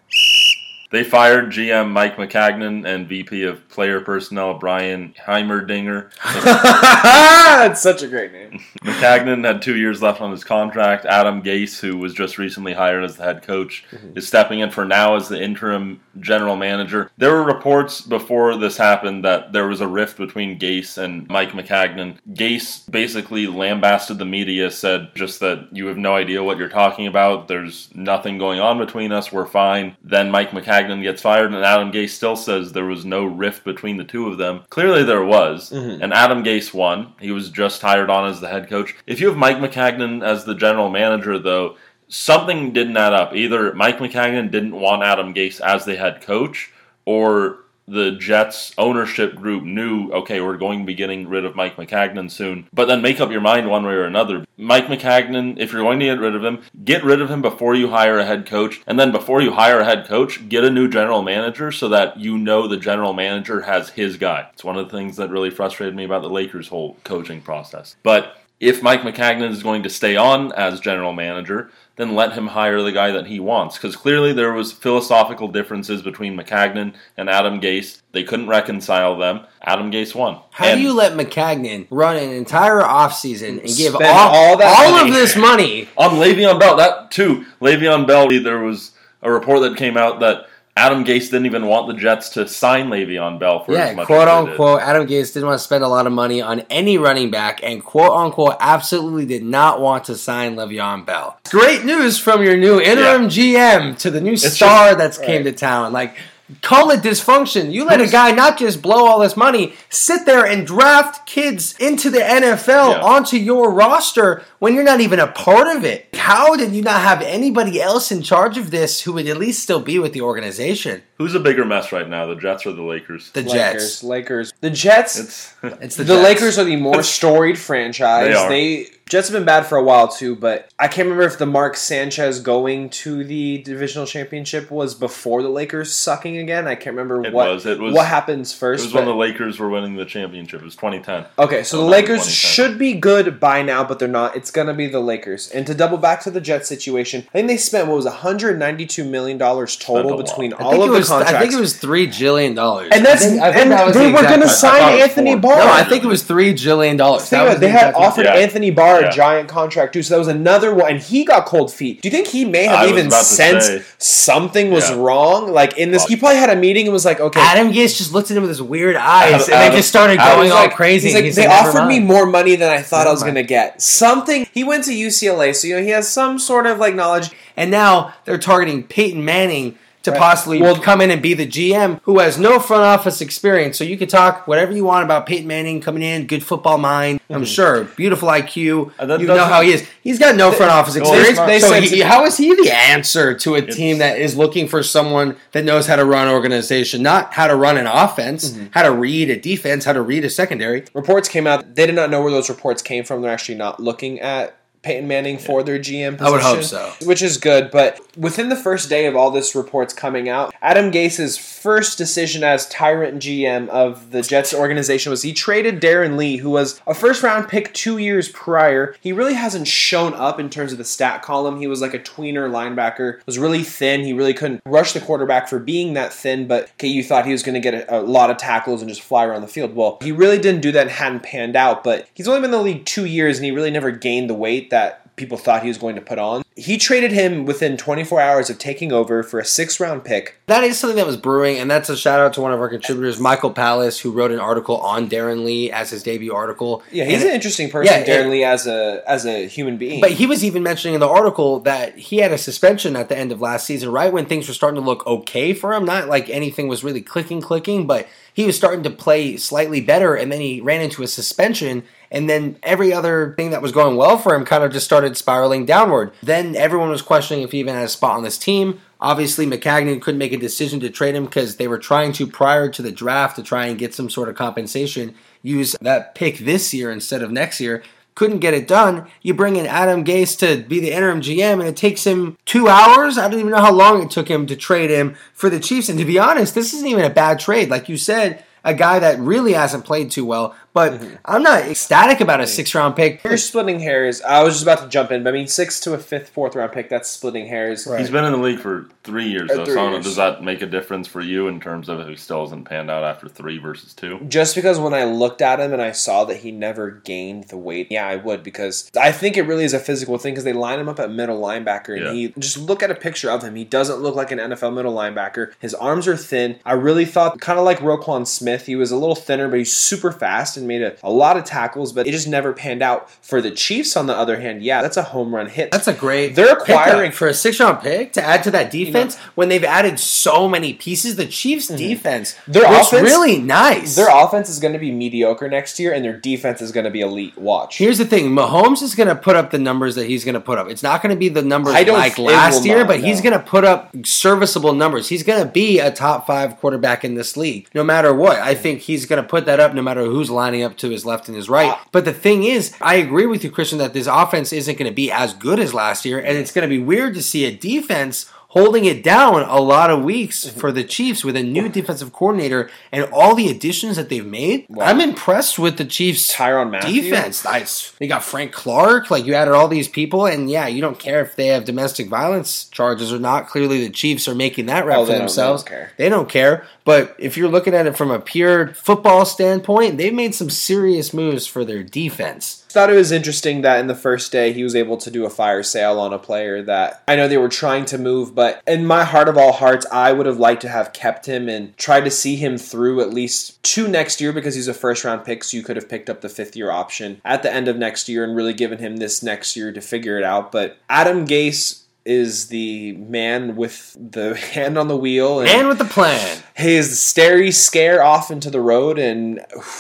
[0.96, 6.10] They fired GM Mike Maccagnan and VP of Player Personnel Brian Heimerdinger.
[6.46, 8.64] That's such a great name.
[8.82, 11.04] Maccagnan had two years left on his contract.
[11.04, 14.18] Adam Gase, who was just recently hired as the head coach, mm-hmm.
[14.18, 17.12] is stepping in for now as the interim general manager.
[17.18, 21.52] There were reports before this happened that there was a rift between Gase and Mike
[21.52, 22.20] Maccagnan.
[22.32, 27.08] Gase basically lambasted the media, said just that you have no idea what you're talking
[27.08, 27.50] about.
[27.50, 29.32] There's nothing going on between us.
[29.32, 29.98] We're fine.
[30.02, 33.98] Then Mike Maccagnan gets fired, and Adam Gase still says there was no rift between
[33.98, 34.64] the two of them.
[34.70, 36.02] Clearly, there was, mm-hmm.
[36.02, 37.14] and Adam Gase won.
[37.20, 38.96] He was just hired on as the head coach.
[39.06, 43.36] If you have Mike Maccagnan as the general manager, though, something didn't add up.
[43.36, 46.72] Either Mike Maccagnan didn't want Adam Gase as the head coach,
[47.06, 51.76] or the Jets ownership group knew, okay, we're going to be getting rid of Mike
[51.76, 52.68] Maccagnan soon.
[52.74, 54.46] But then make up your mind one way or another.
[54.58, 57.76] Mike Maccagnan, if you're going to get rid of him, get rid of him before
[57.76, 58.82] you hire a head coach.
[58.88, 62.18] And then before you hire a head coach, get a new general manager so that
[62.20, 64.50] you know the general manager has his guy.
[64.54, 67.96] It's one of the things that really frustrated me about the Lakers' whole coaching process.
[68.02, 72.48] But if Mike Maccagnan is going to stay on as general manager, then let him
[72.48, 73.78] hire the guy that he wants.
[73.78, 78.02] Because clearly there was philosophical differences between Maccagnan and Adam Gase.
[78.12, 79.46] They couldn't reconcile them.
[79.62, 80.40] Adam Gase won.
[80.52, 84.78] How And do you let Maccagnan run an entire offseason and give all, all that
[84.78, 85.88] all of this money?
[85.98, 87.46] on Le'Veon Bell, that too.
[87.62, 90.46] Le'Veon Bell, there was a report that came out that
[90.78, 94.08] Adam Gase didn't even want the Jets to sign Le'Veon Bell for Yeah, as much
[94.08, 94.52] quote as they did.
[94.52, 97.62] unquote, Adam Gase didn't want to spend a lot of money on any running back,
[97.64, 101.40] and quote unquote, absolutely did not want to sign Le'Veon Bell.
[101.50, 105.94] Great news from your new interim GM to the new star that's came to town.
[105.94, 106.18] Like,
[106.62, 107.72] call it dysfunction.
[107.72, 111.76] You let a guy not just blow all this money, sit there and draft kids
[111.80, 113.02] into the NFL Yeah.
[113.02, 116.08] onto your roster when you're not even a part of it.
[116.14, 119.64] How did you not have anybody else in charge of this who would at least
[119.64, 121.02] still be with the organization?
[121.18, 123.32] Who's a bigger mess right now, the Jets or the Lakers?
[123.32, 124.04] The Lakers, Jets.
[124.04, 124.54] Lakers.
[124.62, 125.20] The Jets.
[125.20, 126.24] It's It's the, the, Jets.
[126.24, 128.28] Lakers are the more storied franchise.
[128.28, 128.50] They are.
[128.50, 131.46] They Jets have been bad for a while too, but I can't remember if the
[131.46, 136.68] Mark Sanchez going to the divisional championship was before the Lakers sucking again.
[136.68, 137.68] I can't remember It what was.
[137.68, 138.82] It was- what happens first.
[138.82, 138.86] it first.
[138.86, 140.62] was when the Lakers were winning the championship.
[140.62, 141.26] It was 2010.
[141.38, 144.36] Okay, so the Oh, Lakers should be good by now, but they're not.
[144.36, 145.50] It's gonna be the Lakers.
[145.52, 149.04] And to double back to the Jets situation, I think they spent what was 192
[149.04, 151.08] million dollars total between I all of it was.
[151.10, 151.36] the contracts.
[151.36, 152.90] I think it was three jillion dollars.
[152.92, 154.60] and that's I think, I think and that they the were gonna price.
[154.60, 155.36] sign thought it was Anthony.
[155.36, 155.58] Barr.
[155.58, 157.22] No, I think it was three jillion dollars.
[157.22, 158.34] Think That about was it, they the had offered Yeah.
[158.34, 159.10] Anthony Barr Yeah.
[159.10, 162.02] a giant contract too, so that was another one, and he got cold feet.
[162.02, 163.82] Do you think he may have I even sensed say.
[163.98, 164.98] something was Yeah.
[164.98, 165.52] wrong?
[165.52, 166.10] Like in this, Fuck.
[166.10, 168.44] he probably had a meeting and was like, "Okay, Adam Gase just looked at him
[168.44, 171.08] with his weird eyes, Adam- and Adam- they just started Adam going all like- crazy.
[171.08, 173.36] He's like, He they said, offered me more money than I thought I was going
[173.36, 173.82] to get.
[173.82, 174.48] Something.
[174.54, 177.30] He went to UCLA, so you know he has some sort of like knowledge.
[177.58, 179.76] And now they're targeting Peyton Manning
[180.06, 180.20] to Right.
[180.20, 183.78] possibly Well- come in and be the GM, who has no front office experience.
[183.78, 187.20] So you could talk whatever you want about Peyton Manning coming in, good football mind.
[187.30, 188.92] I'm sure, beautiful IQ.
[189.00, 189.84] And that you know how he is.
[190.04, 191.38] He's got no front office experience.
[191.66, 195.36] so he, how is he the answer to a team that is looking for someone
[195.52, 198.66] that knows how to run organization, not how to run an offense, Mm-hmm.
[198.72, 200.84] how to read a defense, how to read a secondary?
[200.94, 201.76] Reports came out.
[201.76, 203.22] They did not know where those reports came from.
[203.22, 206.26] They're actually not looking at Peyton Manning for their GM position.
[206.28, 206.94] I would hope so.
[207.04, 210.92] Which is good, but within the first day of all this reports coming out, Adam
[210.92, 216.38] Gase's first decision as tyrant GM of the Jets organization was he traded Darron Lee,
[216.38, 218.96] who was a first round pick two years prior.
[219.02, 221.60] He really hasn't shown up in terms of the stat column.
[221.60, 224.04] He was like a tweener linebacker, was really thin.
[224.04, 227.32] He really couldn't rush the quarterback for being that thin, but okay, you thought he
[227.32, 229.76] was going to get a, a lot of tackles and just fly around the field.
[229.76, 232.52] Well, he really didn't do that and hadn't panned out, but he's only been in
[232.52, 235.70] the league two years and he really never gained the weight that people thought he
[235.70, 236.44] was going to put on.
[236.58, 240.36] He traded him within 24 hours of taking over for a six round pick.
[240.48, 242.68] That is something that was brewing, and that's a shout out to one of our
[242.68, 246.84] contributors, Michael Palace, who wrote an article on Darron Lee as his debut article.
[246.92, 249.78] Yeah, he's And- an interesting person, Yeah, Darron and- Lee, as a as a human
[249.78, 250.02] being.
[250.02, 253.18] But he was even mentioning in the article that he had a suspension at the
[253.18, 255.86] end of last season, right when things were starting to look okay for him.
[255.86, 258.06] Not like anything was really clicking, clicking, but
[258.36, 262.30] he was starting to play slightly better, and then he ran into a suspension, and
[262.30, 265.66] then every other thing that was going well for him kind of just started spiraling
[265.66, 266.12] downward.
[266.22, 268.82] Then everyone was questioning if he even had a spot on this team.
[269.00, 272.68] Obviously, Maccagnan couldn't make a decision to trade him because they were trying to, prior
[272.72, 276.74] to the draft, to try and get some sort of compensation, use that pick this
[276.74, 277.84] year instead of next year
[278.16, 279.06] couldn't get it done.
[279.22, 282.68] You bring in Adam Gase to be the interim GM, and it takes him two
[282.68, 283.18] hours.
[283.18, 285.90] I don't even know how long it took him to trade him for the Chiefs.
[285.90, 287.70] And to be honest, this isn't even a bad trade.
[287.70, 291.16] Like you said, a guy that really hasn't played too well, But Mm-hmm.
[291.26, 293.24] I'm not ecstatic about a six round pick.
[293.24, 294.22] You're splitting hairs.
[294.22, 296.54] I was just about to jump in, but I mean, six to a fifth, fourth
[296.54, 297.88] round pick, that's splitting hairs.
[297.88, 298.00] Right.
[298.00, 299.64] He's been in the league for three years, though.
[299.66, 300.06] three so I don't know, years.
[300.06, 302.92] does that make a difference for you in terms of if he still hasn't panned
[302.92, 304.20] out after three versus two?
[304.28, 307.58] Just because when I looked at him and I saw that he never gained the
[307.58, 310.54] weight, yeah, I would because I think it really is a physical thing because they
[310.54, 312.12] line him up at middle linebacker and Yeah.
[312.14, 313.56] he just look at a picture of him.
[313.56, 315.54] He doesn't look like an NFL middle linebacker.
[315.60, 316.58] His arms are thin.
[316.66, 318.66] I really thought kind of like Roquan Smith.
[318.66, 321.44] He was a little thinner, but he's super fast and made a, a lot of
[321.46, 323.10] tackles, but it just never panned out.
[323.22, 325.72] For the Chiefs, on the other hand, yeah, that's a home run hit.
[325.72, 326.36] That's a great.
[326.36, 330.00] They're acquiring- for a six round pick to add to that defense when they've added
[330.00, 331.16] so many pieces.
[331.16, 332.52] The Chiefs' defense Mm-hmm.
[332.52, 333.96] Their looks offense- really nice.
[333.96, 336.90] Their offense is going to be mediocre next year, and their defense is going to
[336.92, 337.38] be elite.
[337.38, 337.78] Watch.
[337.78, 340.40] Here's the thing: Mahomes is going to put up the numbers that he's going to
[340.42, 340.68] put up.
[340.70, 343.40] It's not going to be the numbers like last year, not, but he's going to
[343.40, 345.10] put up serviceable numbers.
[345.10, 348.40] He's going to be a top five quarterback in this league, no matter what.
[348.40, 351.06] I think he's going to put that up, no matter who's lining up to his
[351.06, 351.72] left and his right.
[351.72, 351.88] Ah.
[351.92, 354.96] But the thing is, I agree with you, Christian, that this offense isn't going to
[354.96, 357.56] be as good as last year, and it's going to be weird to see a
[357.56, 358.32] defense.
[358.56, 360.60] Holding it down a lot of weeks Mm-hmm.
[360.62, 364.66] for the Chiefs with a new defensive coordinator and all the additions that they've made.
[364.70, 364.86] Wow.
[364.86, 367.02] I'm impressed with the Chiefs Tyrann Mathieu?
[367.02, 367.44] defense.
[367.44, 367.94] Nice.
[368.00, 369.12] You got Frank Clark.
[369.12, 372.08] Like you added all these people, and yeah, you don't care if they have domestic
[372.08, 373.48] violence charges or not.
[373.50, 375.64] Clearly, the Chiefs are making that rep Oh, for they don't- they themselves.
[375.64, 375.88] don't.
[375.98, 376.66] They don't care.
[376.86, 381.14] But if you're looking at it from a pure football standpoint, they've made some serious
[381.14, 382.62] moves for their defense.
[382.76, 385.30] Thought it was interesting that in the first day he was able to do a
[385.30, 388.86] fire sale on a player that I know they were trying to move, but in
[388.86, 392.04] my heart of all hearts, I would have liked to have kept him and tried
[392.04, 395.46] to see him through at least two next year because he's a first round pick,
[395.46, 398.10] so you could have picked up the fifth year option at the end of next
[398.10, 400.52] year and really given him this next year to figure it out.
[400.52, 405.78] But Adam Gase is the man with the hand on the wheel and And with
[405.80, 406.44] the plan.
[406.54, 409.40] his starey scare off into the road and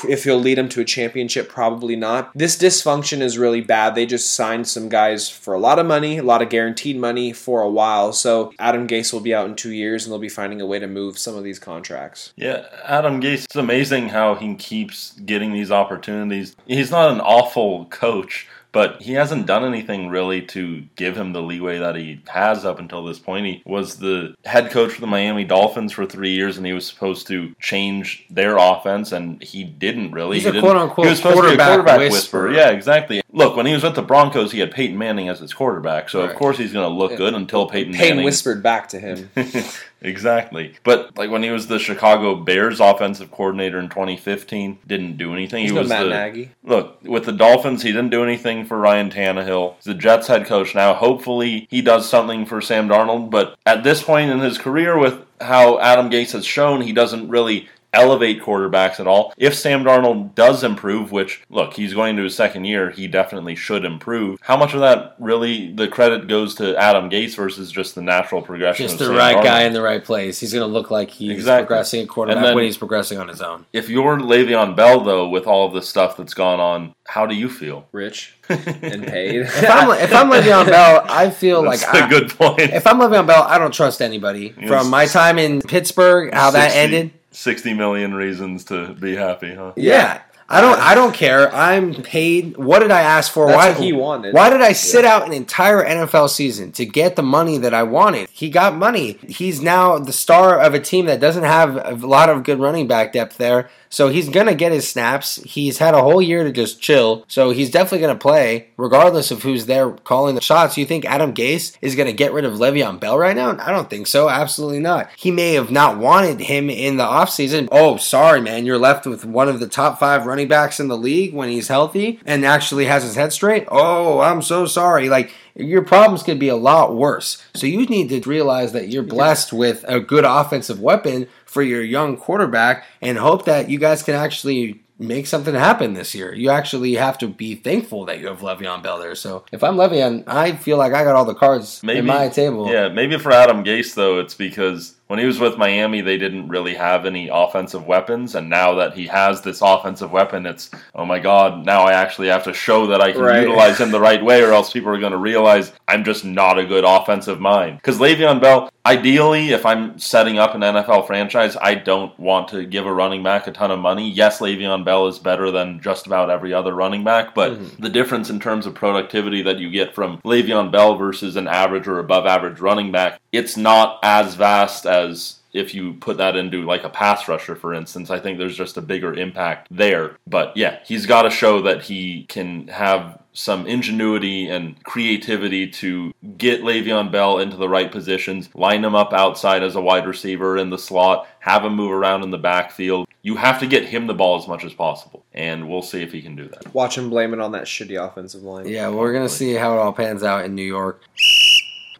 [0.09, 4.05] if he'll lead him to a championship probably not this dysfunction is really bad they
[4.05, 7.61] just signed some guys for a lot of money a lot of guaranteed money for
[7.61, 10.59] a while so adam gase will be out in two years and they'll be finding
[10.61, 13.45] a way to move some of these contracts Yeah, Adam Gase.
[13.45, 16.55] It's amazing how he keeps getting these opportunities.
[16.65, 21.41] He's not an awful coach, but he hasn't done anything really to give him the
[21.41, 23.45] leeway that he has up until this point.
[23.45, 26.85] He was the head coach for the Miami Dolphins for three years, and he was
[26.85, 30.41] supposed to change their offense, and he didn't really.
[30.41, 32.49] He's He a quote-unquote he was supposed to be a quarterback quarterback whisperer.
[32.49, 32.51] whisperer.
[32.51, 33.21] Yeah, exactly.
[33.35, 36.21] Look, when he was with the Broncos, he had Peyton Manning as his quarterback, so
[36.21, 36.29] Right.
[36.31, 39.29] of course he's going to look good until Peyton, payne Manning whispered back to him
[40.01, 40.73] exactly.
[40.83, 45.63] But like when he was the Chicago Bears offensive coordinator in 2015, didn't do anything.
[45.63, 47.83] he's he no was matt the nagy look with the Dolphins.
[47.83, 49.75] He didn't do anything for Ryan Tannehill.
[49.75, 50.93] He's the Jets head coach now.
[50.93, 53.29] Hopefully, he does something for Sam Darnold.
[53.29, 57.27] But at this point in his career, with how Adam Gase has shown, he doesn't
[57.27, 59.33] really elevate quarterbacks at all.
[59.37, 63.55] If Sam Darnold does improve, which look, he's going into his second year, he definitely
[63.55, 64.39] should improve.
[64.41, 68.41] How much of that really the credit goes to Adam Gase versus just the natural
[68.41, 69.43] progression Just of the Sam right Darnold?
[69.43, 70.39] guy in the right place.
[70.39, 71.65] He's going to look like he's Exactly.
[71.67, 73.65] progressing at quarterback then- when he's progressing on his own.
[73.73, 77.33] If you're Le'Veon Bell, though, with all of the stuff that's gone on, how do
[77.35, 77.87] you feel?
[77.91, 82.09] rich and paid If I'm, if I'm Le'Veon Bell, I feel like That's a I,
[82.09, 82.59] good point.
[82.59, 84.49] if I'm Le'Veon Bell, I don't trust anybody.
[84.67, 89.73] From my time in Pittsburgh, how that ended, 60 million reasons to be happy, huh?
[89.75, 90.21] yeah.
[90.47, 90.79] I don't.
[90.79, 91.51] I don't care.
[91.55, 92.55] I'm paid.
[92.55, 93.47] What did I ask for?
[93.47, 94.35] That's why what he wanted.
[94.35, 97.81] Why did I sit out an entire NFL season to get the money that I
[97.81, 98.29] wanted?
[98.29, 99.13] He got money.
[99.27, 102.87] He's now the star of a team that doesn't have a lot of good running
[102.87, 103.71] back depth there.
[103.95, 105.37] So he's gonna get his snaps.
[105.45, 107.23] He's had a whole year to just chill.
[107.29, 110.77] So he's definitely gonna play, regardless of who's there calling the shots.
[110.77, 113.55] You think Adam Gase is gonna get rid of Le'Veon Bell right now?
[113.57, 114.27] I don't think so.
[114.27, 115.07] Absolutely not.
[115.15, 117.69] He may have not wanted him in the offseason.
[117.71, 118.65] Oh, sorry, man.
[118.65, 121.69] You're left with one of the top five running backs in the league when he's
[121.69, 123.65] healthy and actually has his head straight.
[123.71, 125.07] Oh, I'm so sorry.
[125.07, 127.41] Like your problems could be a lot worse.
[127.53, 131.81] So you need to realize that you're blessed with a good offensive weapon for your
[131.81, 136.33] young quarterback and hope that you guys can actually make something happen this year.
[136.33, 139.15] You actually have to be thankful that you have Le'Veon Bell there.
[139.15, 142.69] So if I'm Le'Veon, I feel like I got all the cards in my table.
[142.69, 146.47] Yeah, maybe for Adam Gase though, it's because when he was with Miami, they didn't
[146.47, 151.05] really have any offensive weapons, and now that he has this offensive weapon, it's oh
[151.05, 151.63] my god!
[151.63, 153.41] Now I actually have to show that I can Right.
[153.41, 156.57] utilize him the right way, or else people are going to realize I'm just not
[156.57, 157.77] a good offensive mind.
[157.77, 162.65] Because Le'Veon Bell, ideally, if I'm setting up an NFL franchise, I don't want to
[162.65, 164.09] give a running back a ton of money.
[164.09, 167.81] Yes, Le'Veon Bell is better than just about every other running back, but Mm-hmm.
[167.83, 171.87] the difference in terms of productivity that you get from Le'Veon Bell versus an average
[171.87, 176.63] or above average running back, it's not as vast as if you put that into
[176.63, 180.17] like a pass rusher, for instance, I think there's just a bigger impact there.
[180.27, 186.13] But yeah, he's got to show that he can have some ingenuity and creativity to
[186.37, 190.57] get Le'Veon Bell into the right positions, line him up outside as a wide receiver
[190.57, 193.07] in the slot, have him move around in the backfield.
[193.21, 196.11] You have to get him the ball as much as possible, and we'll see if
[196.11, 196.73] he can do that.
[196.73, 198.67] Watch him blame it on that shitty offensive line.
[198.67, 201.01] Yeah, we're gonna see how it all pans out in New York.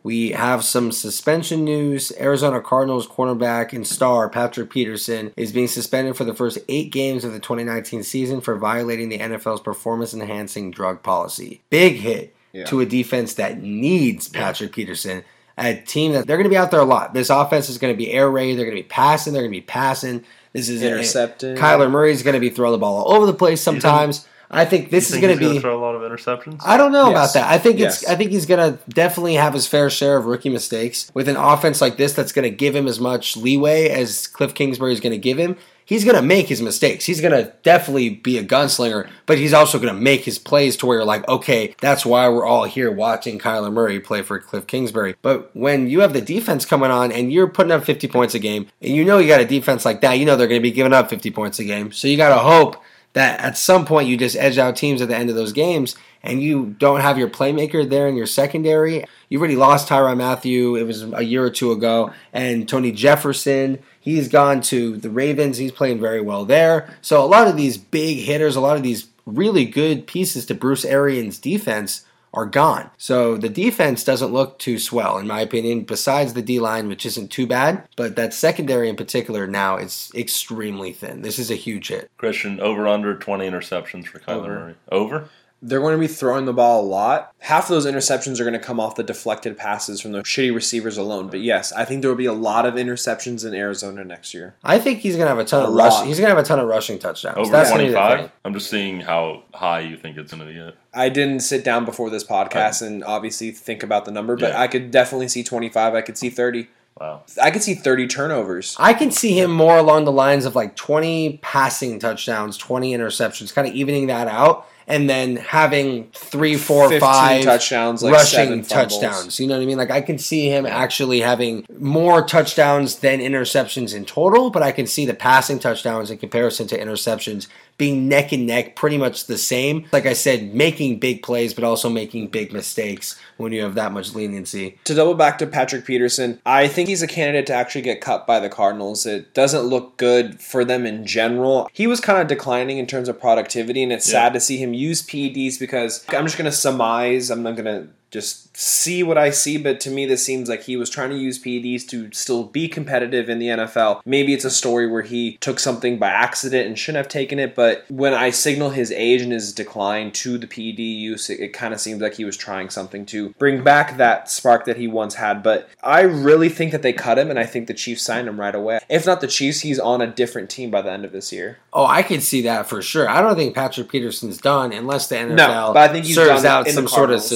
[0.05, 2.11] We have some suspension news.
[2.19, 7.23] Arizona Cardinals cornerback and star Patrick Peterson is being suspended for the first eight games
[7.23, 11.63] of the 2019 season for violating the NFL's performance enhancing drug policy.
[11.71, 12.65] Big hit Yeah.
[12.65, 15.23] to a defense that needs Patrick Peterson.
[15.57, 17.15] A team that they're going to be out there a lot.
[17.15, 18.59] This offense is going to be air raid.
[18.59, 19.33] They're going to be passing.
[19.33, 20.23] They're going to be passing.
[20.53, 21.57] This is Intercepting.
[21.57, 24.27] Kyler Murray is going to be throwing the ball all over the place sometimes.
[24.51, 25.59] I think this You is going he's to gonna be.
[25.61, 26.61] throw a lot of interceptions.
[26.65, 27.11] I don't know Yes.
[27.11, 27.51] about that.
[27.51, 28.03] I think it's.
[28.03, 28.11] Yes.
[28.11, 31.81] I think he's gonna definitely have his fair share of rookie mistakes with an offense
[31.81, 35.37] like this that's gonna give him as much leeway as Cliff Kingsbury is gonna give
[35.37, 35.55] him.
[35.87, 37.05] He's gonna make his mistakes.
[37.05, 40.97] He's gonna definitely be a gunslinger, but he's also gonna make his plays to where
[40.97, 45.15] you're like, okay, that's why we're all here watching Kyler Murray play for Cliff Kingsbury.
[45.21, 48.39] But when you have the defense coming on and you're putting up 50 points a
[48.39, 50.71] game, and you know you got a defense like that, you know they're gonna be
[50.71, 51.91] giving up 50 points a game.
[51.91, 52.77] So you gotta hope
[53.15, 55.95] that at some point you just edge out teams at the end of those games
[56.21, 59.05] and you don't have your playmaker there in your secondary.
[59.29, 60.75] You've already lost Tyrann Mathieu.
[60.75, 62.11] It was a year or two ago.
[62.33, 65.57] And Tony Jefferson, he's gone to the Ravens.
[65.57, 66.93] He's playing very well there.
[67.01, 70.53] So a lot of these big hitters, a lot of these really good pieces to
[70.53, 72.05] Bruce Arians' defense
[72.35, 72.91] are gone.
[72.97, 77.05] So the defense doesn't look too swell, in my opinion, besides the D line, which
[77.05, 77.87] isn't too bad.
[77.95, 81.21] But that secondary in particular now is extremely thin.
[81.21, 82.11] This is a huge hit.
[82.17, 84.59] Christian over under twenty interceptions for Kyler Over.
[84.59, 84.75] Murray.
[84.91, 85.29] Over.
[85.61, 87.33] They're going to be throwing the ball a lot.
[87.39, 90.53] Half of those interceptions are going to come off the deflected passes from the shitty
[90.53, 91.27] receivers alone.
[91.29, 94.55] But yes, I think there will be a lot of interceptions in Arizona next year.
[94.63, 95.85] I think he's gonna have a ton A of lot.
[96.01, 96.05] rush.
[96.07, 97.37] He's gonna have a ton of rushing touchdowns.
[97.37, 98.19] Over That's gonna be twenty the five.
[98.19, 98.31] thing.
[98.43, 100.75] I'm just seeing how high you think it's going to get.
[100.93, 104.61] I didn't sit down before this podcast and obviously think about the number, but Yeah.
[104.61, 105.95] I could definitely see 25.
[105.95, 106.67] I could see 30.
[106.99, 107.23] Wow.
[107.41, 108.75] I could see 30 turnovers.
[108.79, 113.53] I can see him more along the lines of like 20 passing touchdowns, 20 interceptions,
[113.53, 118.63] kind of evening that out, and then having three, four, 15 five touchdowns, like rushing
[118.63, 119.39] seven touchdowns.
[119.39, 119.77] You know what I mean?
[119.77, 124.71] Like I can see him actually having more touchdowns than interceptions in total, but I
[124.71, 129.25] can see the passing touchdowns in comparison to interceptions being neck and neck, pretty much
[129.25, 129.85] the same.
[129.91, 133.91] Like I said, making big plays, but also making big mistakes when you have that
[133.91, 134.77] much leniency.
[134.85, 138.25] To double back to Patrick Peterson, I think he's a candidate to actually get cut
[138.25, 139.05] by the Cardinals.
[139.05, 141.69] It doesn't look good for them in general.
[141.73, 144.23] He was kind of declining in terms of productivity, and it's Yeah.
[144.27, 147.29] sad to see him use PEDs because I'm just going to surmise.
[147.29, 150.63] I'm not going to just see what I see, but to me, this seems like
[150.63, 154.01] he was trying to use PEDs to still be competitive in the NFL.
[154.05, 157.55] Maybe it's a story where he took something by accident and shouldn't have taken it,
[157.55, 161.49] but when I signal his age and his decline to the PED use, it, it
[161.49, 164.87] kind of seems like he was trying something to bring back that spark that he
[164.87, 165.43] once had.
[165.43, 168.39] But I really think that they cut him, and I think the Chiefs signed him
[168.39, 168.79] right away.
[168.89, 171.57] If not the Chiefs, he's on a different team by the end of this year.
[171.73, 173.09] Oh, I can see that for sure.
[173.09, 176.43] I don't think Patrick Peterson's done unless the NFL No, but I think he's serves
[176.43, 177.29] done out some sort of Cardinals.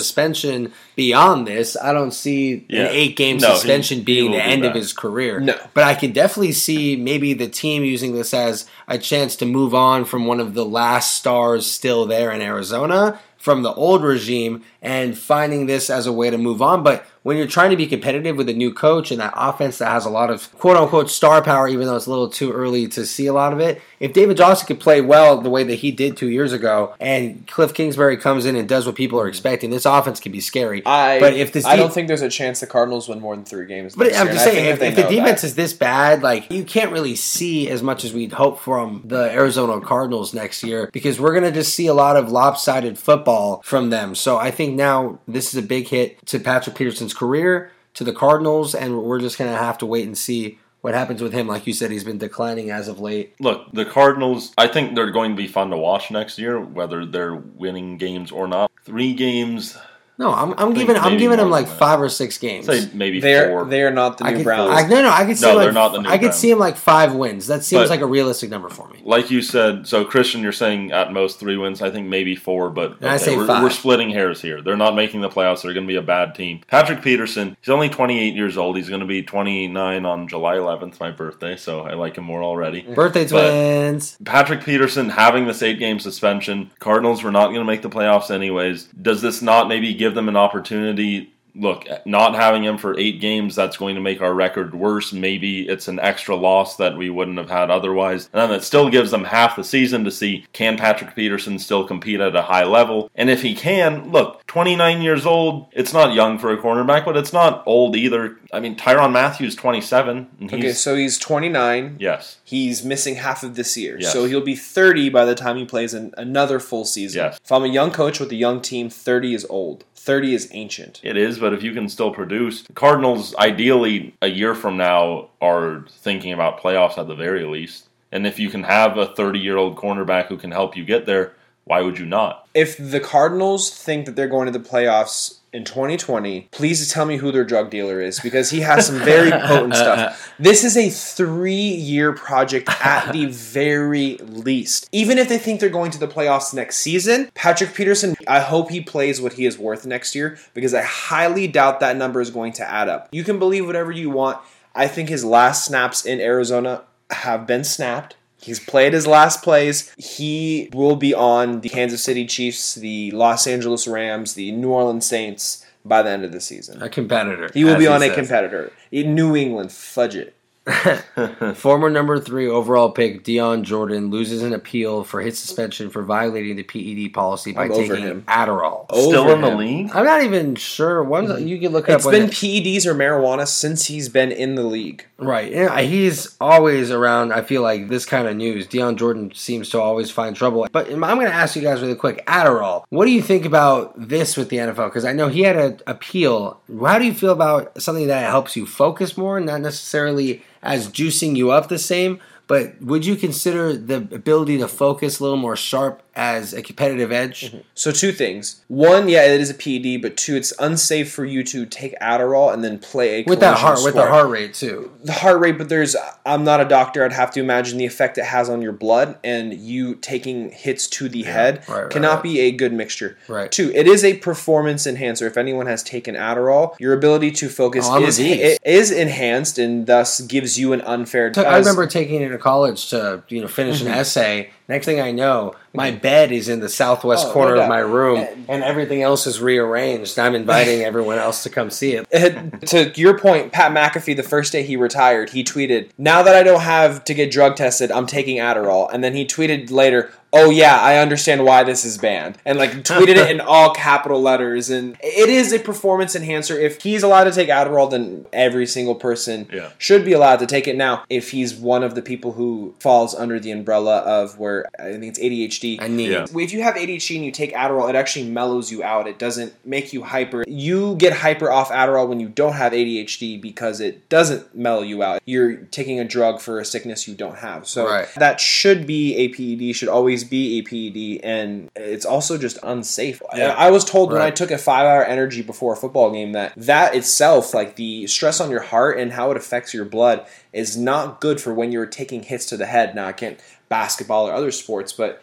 [0.95, 1.75] Beyond this.
[1.81, 2.85] I don't see Yeah.
[2.85, 5.39] an eight game No, suspension he being will the end of his career.
[5.39, 5.55] No.
[5.73, 9.73] But I can definitely see maybe the team using this as a chance to move
[9.73, 14.63] on from one of the last stars still there in Arizona from the old regime
[14.81, 16.83] and finding this as a way to move on.
[16.83, 19.89] But when you're trying to be competitive with a new coach and that offense that
[19.89, 22.87] has a lot of quote unquote star power, even though it's a little too early
[22.87, 25.75] to see a lot of it, if David Johnson could play well the way that
[25.75, 29.27] he did two years ago and Cliff Kingsbury comes in and does what people are
[29.27, 30.85] expecting, this offense can be scary.
[30.85, 33.35] I but if this I de- don't think there's a chance the Cardinals win more
[33.35, 33.95] than three games.
[33.95, 35.47] but I'm year, just saying, if, if the defense that.
[35.47, 39.29] is this bad, like you can't really see as much as we'd hope from the
[39.31, 43.89] Arizona Cardinals next year because we're gonna just see a lot of lopsided football from
[43.89, 44.15] them.
[44.15, 48.13] So I think now this is a big hit to Patrick Peterson's career, to the
[48.13, 51.47] Cardinals, and we're just gonna have to wait and see what happens with him.
[51.47, 53.35] Like you said, he's been declining as of late.
[53.39, 57.05] Look, the Cardinals, I think they're going to be fun to watch next year, whether
[57.05, 58.71] they're winning games or not.
[58.83, 59.77] Three games,
[60.19, 62.65] No, I'm, I'm giving I'm giving him more like five or six games.
[62.65, 63.63] say maybe they're four.
[63.65, 64.69] they are not the I new could, Browns.
[64.71, 66.21] I, no, no, I could see No, him they're like, not the new I could
[66.25, 66.35] Browns.
[66.35, 67.47] see him like five wins.
[67.47, 68.99] That seems But- like a realistic number for me.
[69.05, 71.81] like you said, so Christian, you're saying at most three wins.
[71.81, 73.63] I think maybe four, but And I say we're, five.
[73.63, 74.61] we're splitting hairs here.
[74.61, 75.61] They're not making the playoffs.
[75.61, 76.59] They're going to be a bad team.
[76.67, 78.75] Patrick Peterson, he's only 28 years old.
[78.75, 82.43] He's going to be 29 on July 11th, my birthday, so I like him more
[82.43, 82.81] already.
[82.81, 82.93] Mm-hmm.
[82.93, 84.17] Birthday But- twins.
[84.25, 88.29] Patrick Peterson having this eight game suspension, Cardinals were not going to make the playoffs
[88.29, 88.83] anyways.
[89.01, 93.55] Does this not maybe give them an opportunity look, not having him for eight games,
[93.55, 95.13] that's going to make our record worse.
[95.13, 98.29] Maybe it's an extra loss that we wouldn't have had otherwise.
[98.33, 101.85] And then it still gives them half the season to see can Patrick Peterson still
[101.85, 103.09] compete at a high level?
[103.15, 107.17] And if he can, look, 29 years old, it's not young for a cornerback, but
[107.17, 108.37] it's not old either.
[108.51, 110.27] I mean, Tyrann Mathieu's, 27.
[110.39, 111.97] and Okay, so he's 29.
[111.99, 112.37] yes.
[112.43, 113.97] He's missing half of this year.
[113.99, 114.11] Yes.
[114.11, 117.19] So he'll be 30 by the time he plays an, another full season.
[117.23, 117.39] Yes.
[117.43, 119.85] If I'm a young coach with a young team, 30 is old.
[120.09, 120.99] 30 is ancient.
[121.03, 125.29] It is, but if you can still produce, the Cardinals ideally a year from now
[125.39, 127.89] are thinking about playoffs at the very least.
[128.11, 131.05] And if you can have a 30 year old cornerback who can help you get
[131.05, 131.33] there,
[131.65, 132.47] why would you not?
[132.55, 137.17] If the Cardinals think that they're going to the playoffs in 2020, please tell me
[137.17, 140.31] who their drug dealer is because he has some very potent stuff.
[140.37, 144.87] This is a three year project at the very least.
[144.91, 148.69] Even if they think they're going to the playoffs next season, Patrick Peterson, I hope
[148.69, 152.29] he plays what he is worth next year because I highly doubt that number is
[152.29, 153.09] going to add up.
[153.11, 154.39] You can believe whatever you want.
[154.75, 158.15] I think his last snaps in Arizona have been snapped.
[158.41, 159.93] He's played his last plays.
[159.97, 165.05] He will be on the Kansas City Chiefs, the Los Angeles Rams, the New Orleans
[165.05, 166.81] Saints by the end of the season.
[166.81, 167.49] A competitor.
[167.53, 168.71] He will be on a competitor.
[168.91, 170.35] In New England, fudge it.
[171.55, 176.55] Former number three overall pick Dion Jordan loses an appeal for his suspension for violating
[176.55, 178.23] the PED policy by I'm taking him.
[178.23, 178.85] Adderall.
[178.91, 179.89] Still Over in the league?
[179.93, 181.03] I'm not even sure.
[181.03, 181.47] One mm-hmm.
[181.47, 181.97] you can look up.
[181.97, 185.05] It's when been it- PEDs or marijuana since he's been in the league.
[185.17, 185.51] right.
[185.51, 187.33] Yeah, he's always around.
[187.33, 188.67] I feel like this kind of news.
[188.67, 190.67] Dion Jordan seems to always find trouble.
[190.71, 192.25] But I'm going to ask you guys really quick.
[192.27, 192.83] Adderall.
[192.89, 194.87] What do you think about this with the NFL?
[194.87, 196.61] Because I know he had an appeal.
[196.81, 200.87] How do you feel about something that helps you focus more, and not necessarily as
[200.87, 202.19] juicing you up the same?
[202.47, 207.11] But would you consider the ability to focus a little more sharp as a competitive
[207.13, 207.55] edge?
[207.75, 208.61] So two things.
[208.67, 212.53] One, yeah, it is a PED, but two, it's unsafe for you to take Adderall
[212.53, 214.91] and then play a With that heart, with the heart rate too.
[215.03, 215.95] the heart rate, but there's
[216.25, 217.05] I'm not a doctor.
[217.05, 220.87] I'd have to imagine the effect it has on your blood and you taking hits
[220.89, 222.23] to the head right, cannot right.
[222.23, 223.17] be a good mixture.
[223.29, 223.49] Right.
[223.51, 225.25] Two, it is a performance enhancer.
[225.25, 229.87] If anyone has taken Adderall, your ability to focus Oh, is it is enhanced and
[229.87, 231.31] thus gives you an unfair.
[231.37, 233.97] I remember taking it in college to you know finish an Mm-hmm.
[233.99, 234.49] essay.
[234.69, 237.79] Next thing I know, my bed is in the southwest Oh, corner no of my
[237.79, 240.19] room, And- and everything else is rearranged.
[240.19, 242.05] I'm inviting everyone else to come see it.
[242.13, 246.35] Uh, to your point, Pat McAfee, the first day he retired, he tweeted, "Now that
[246.35, 250.11] I don't have to get drug tested, I'm taking Adderall." And then he tweeted later,
[250.33, 254.21] "Oh yeah, I understand why this is banned," and like tweeted it in all capital
[254.21, 254.69] letters.
[254.69, 256.57] And it is a performance enhancer.
[256.59, 259.69] If he's allowed to take Adderall, then every single person Yeah.
[259.77, 260.75] should be allowed to take it.
[260.75, 264.91] Now, if he's one of the people who falls under the umbrella of where I
[264.91, 266.11] think it's ADHD, I need.
[266.11, 266.25] Yeah.
[266.33, 269.07] if you have ADHD and you take Adderall, it actually mellows you out.
[269.07, 270.43] It doesn't make you hyper.
[270.47, 275.03] You get hyper off Adderall when you don't have ADHD because it doesn't mellow you
[275.03, 275.21] out.
[275.25, 277.67] You're taking a drug for a sickness you don't have.
[277.67, 278.07] So Right.
[278.17, 283.21] that should be a PED, should always be a PED, and it's also just unsafe.
[283.35, 283.53] Yeah.
[283.57, 286.53] I was told when I took a five hour energy before a football game that
[286.57, 290.77] that itself, like the stress on your heart and how it affects your blood, is
[290.77, 292.95] not good for when you're taking hits to the head.
[292.95, 293.39] Now, I can't
[293.69, 295.21] basketball or other sports, but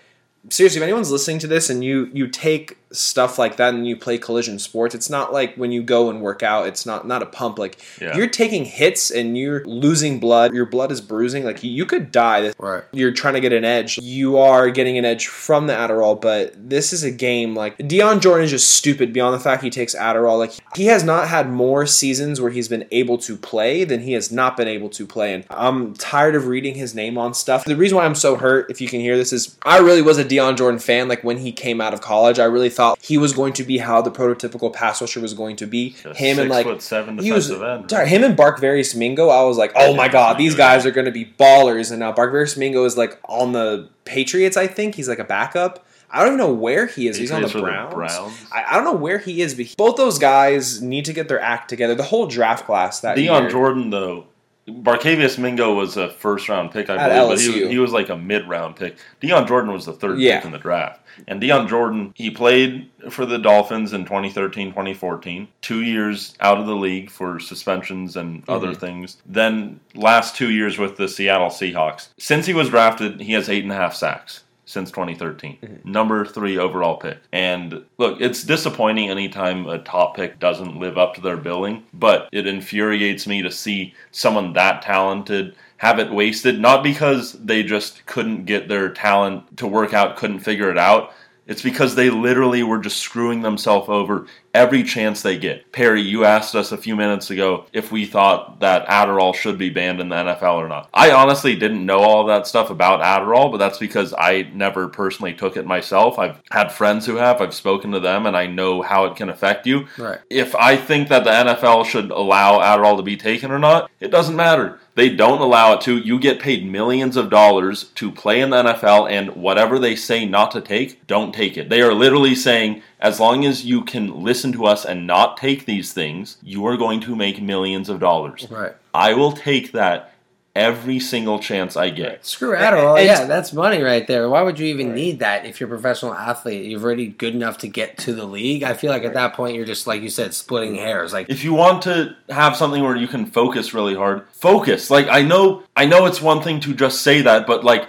[0.48, 3.96] seriously, if anyone's listening to this and you you take stuff like that and you
[3.96, 7.22] play collision sports, it's not like when you go and work out, it's not not
[7.22, 7.58] a pump.
[7.58, 8.16] Like Yeah.
[8.16, 11.44] you're taking hits and you're losing blood, your blood is bruising.
[11.44, 12.52] Like you could die.
[12.58, 12.82] Right.
[12.92, 13.98] You're trying to get an edge.
[13.98, 18.20] You are getting an edge from the Adderall, but this is a game like Dion
[18.20, 20.38] Jordan is just stupid beyond the fact he takes Adderall.
[20.38, 24.12] Like he has not had more seasons where he's been able to play than he
[24.12, 25.34] has not been able to play.
[25.34, 27.64] And I'm tired of reading his name on stuff.
[27.64, 30.18] The reason why I'm so hurt, if you can hear this, is I really was
[30.18, 31.08] a Dion Jordan fan.
[31.08, 33.78] Like when he came out of college, I really thought he was going to be
[33.78, 35.96] how the prototypical pass rusher was going to be.
[36.04, 37.90] A him and like seven he was end.
[37.90, 39.28] sorry, him and Barkevious Mingo.
[39.28, 41.90] I was like, oh my god, these guys are going to be ballers.
[41.90, 44.56] And now Barkevious Mingo is like on the Patriots.
[44.56, 45.84] I think he's like a backup.
[46.08, 47.16] I don't even know where he is.
[47.16, 47.92] He's on the Browns.
[47.92, 48.46] or Browns.
[48.52, 51.28] I, I don't know where he is, but he- both those guys need to get
[51.28, 51.94] their act together.
[51.96, 53.50] The whole draft class that Dion year.
[53.50, 54.26] Jordan, though,
[54.68, 58.08] Barkevious Mingo was a first round pick, I At believe, but he, he was like
[58.08, 58.96] a mid round pick.
[59.20, 60.36] Dion Jordan was the third Yeah.
[60.38, 61.00] pick in the draft.
[61.28, 66.66] And Dion Jordan, he played for the Dolphins in 2013 2014, two years out of
[66.66, 68.80] the league for suspensions and other Mm-hmm.
[68.80, 69.16] things.
[69.24, 72.08] Then last two years with the Seattle Seahawks.
[72.18, 75.58] Since he was drafted, he has eight and a half sacks since 2013.
[75.62, 75.90] Mm-hmm.
[75.90, 77.18] Number three overall pick.
[77.32, 82.28] And look, it's disappointing anytime a top pick doesn't live up to their billing, but
[82.32, 88.04] it infuriates me to see someone that talented have it wasted, not because they just
[88.06, 91.12] couldn't get their talent to work out, couldn't figure it out.
[91.46, 95.70] It's because they literally were just screwing themselves over every chance they get.
[95.70, 99.70] Perry, you asked us a few minutes ago if we thought that Adderall should be
[99.70, 100.88] banned in the NFL or not.
[100.92, 105.34] I honestly didn't know all that stuff about Adderall, but that's because I never personally
[105.34, 106.18] took it myself.
[106.18, 109.28] I've had friends who have, I've spoken to them, and I know how it can
[109.28, 109.86] affect you.
[109.98, 110.18] Right.
[110.30, 114.10] If I think that the NFL should allow Adderall to be taken or not, it
[114.10, 114.80] doesn't matter.
[114.96, 115.98] They don't allow it to.
[115.98, 120.24] You get paid millions of dollars to play in the NFL, and whatever they say
[120.24, 121.68] not to take, don't take it.
[121.68, 125.66] They are literally saying, as long as you can listen to us and not take
[125.66, 128.46] these things, you are going to make millions of dollars.
[128.50, 128.74] Right.
[128.94, 130.14] I will take that
[130.56, 132.24] every single chance I get.
[132.24, 132.96] Screw Adderall.
[132.96, 134.28] And- yeah, that's money right there.
[134.28, 136.64] Why would you even need that if you're a professional athlete?
[136.64, 138.62] You're already good enough to get to the league.
[138.62, 140.86] I feel like at that point you're just like you said, splitting mm-hmm.
[140.86, 141.12] hairs.
[141.12, 144.90] Like If you want to have something where you can focus really hard, focus.
[144.90, 147.86] Like I know I know it's one thing to just say that, but like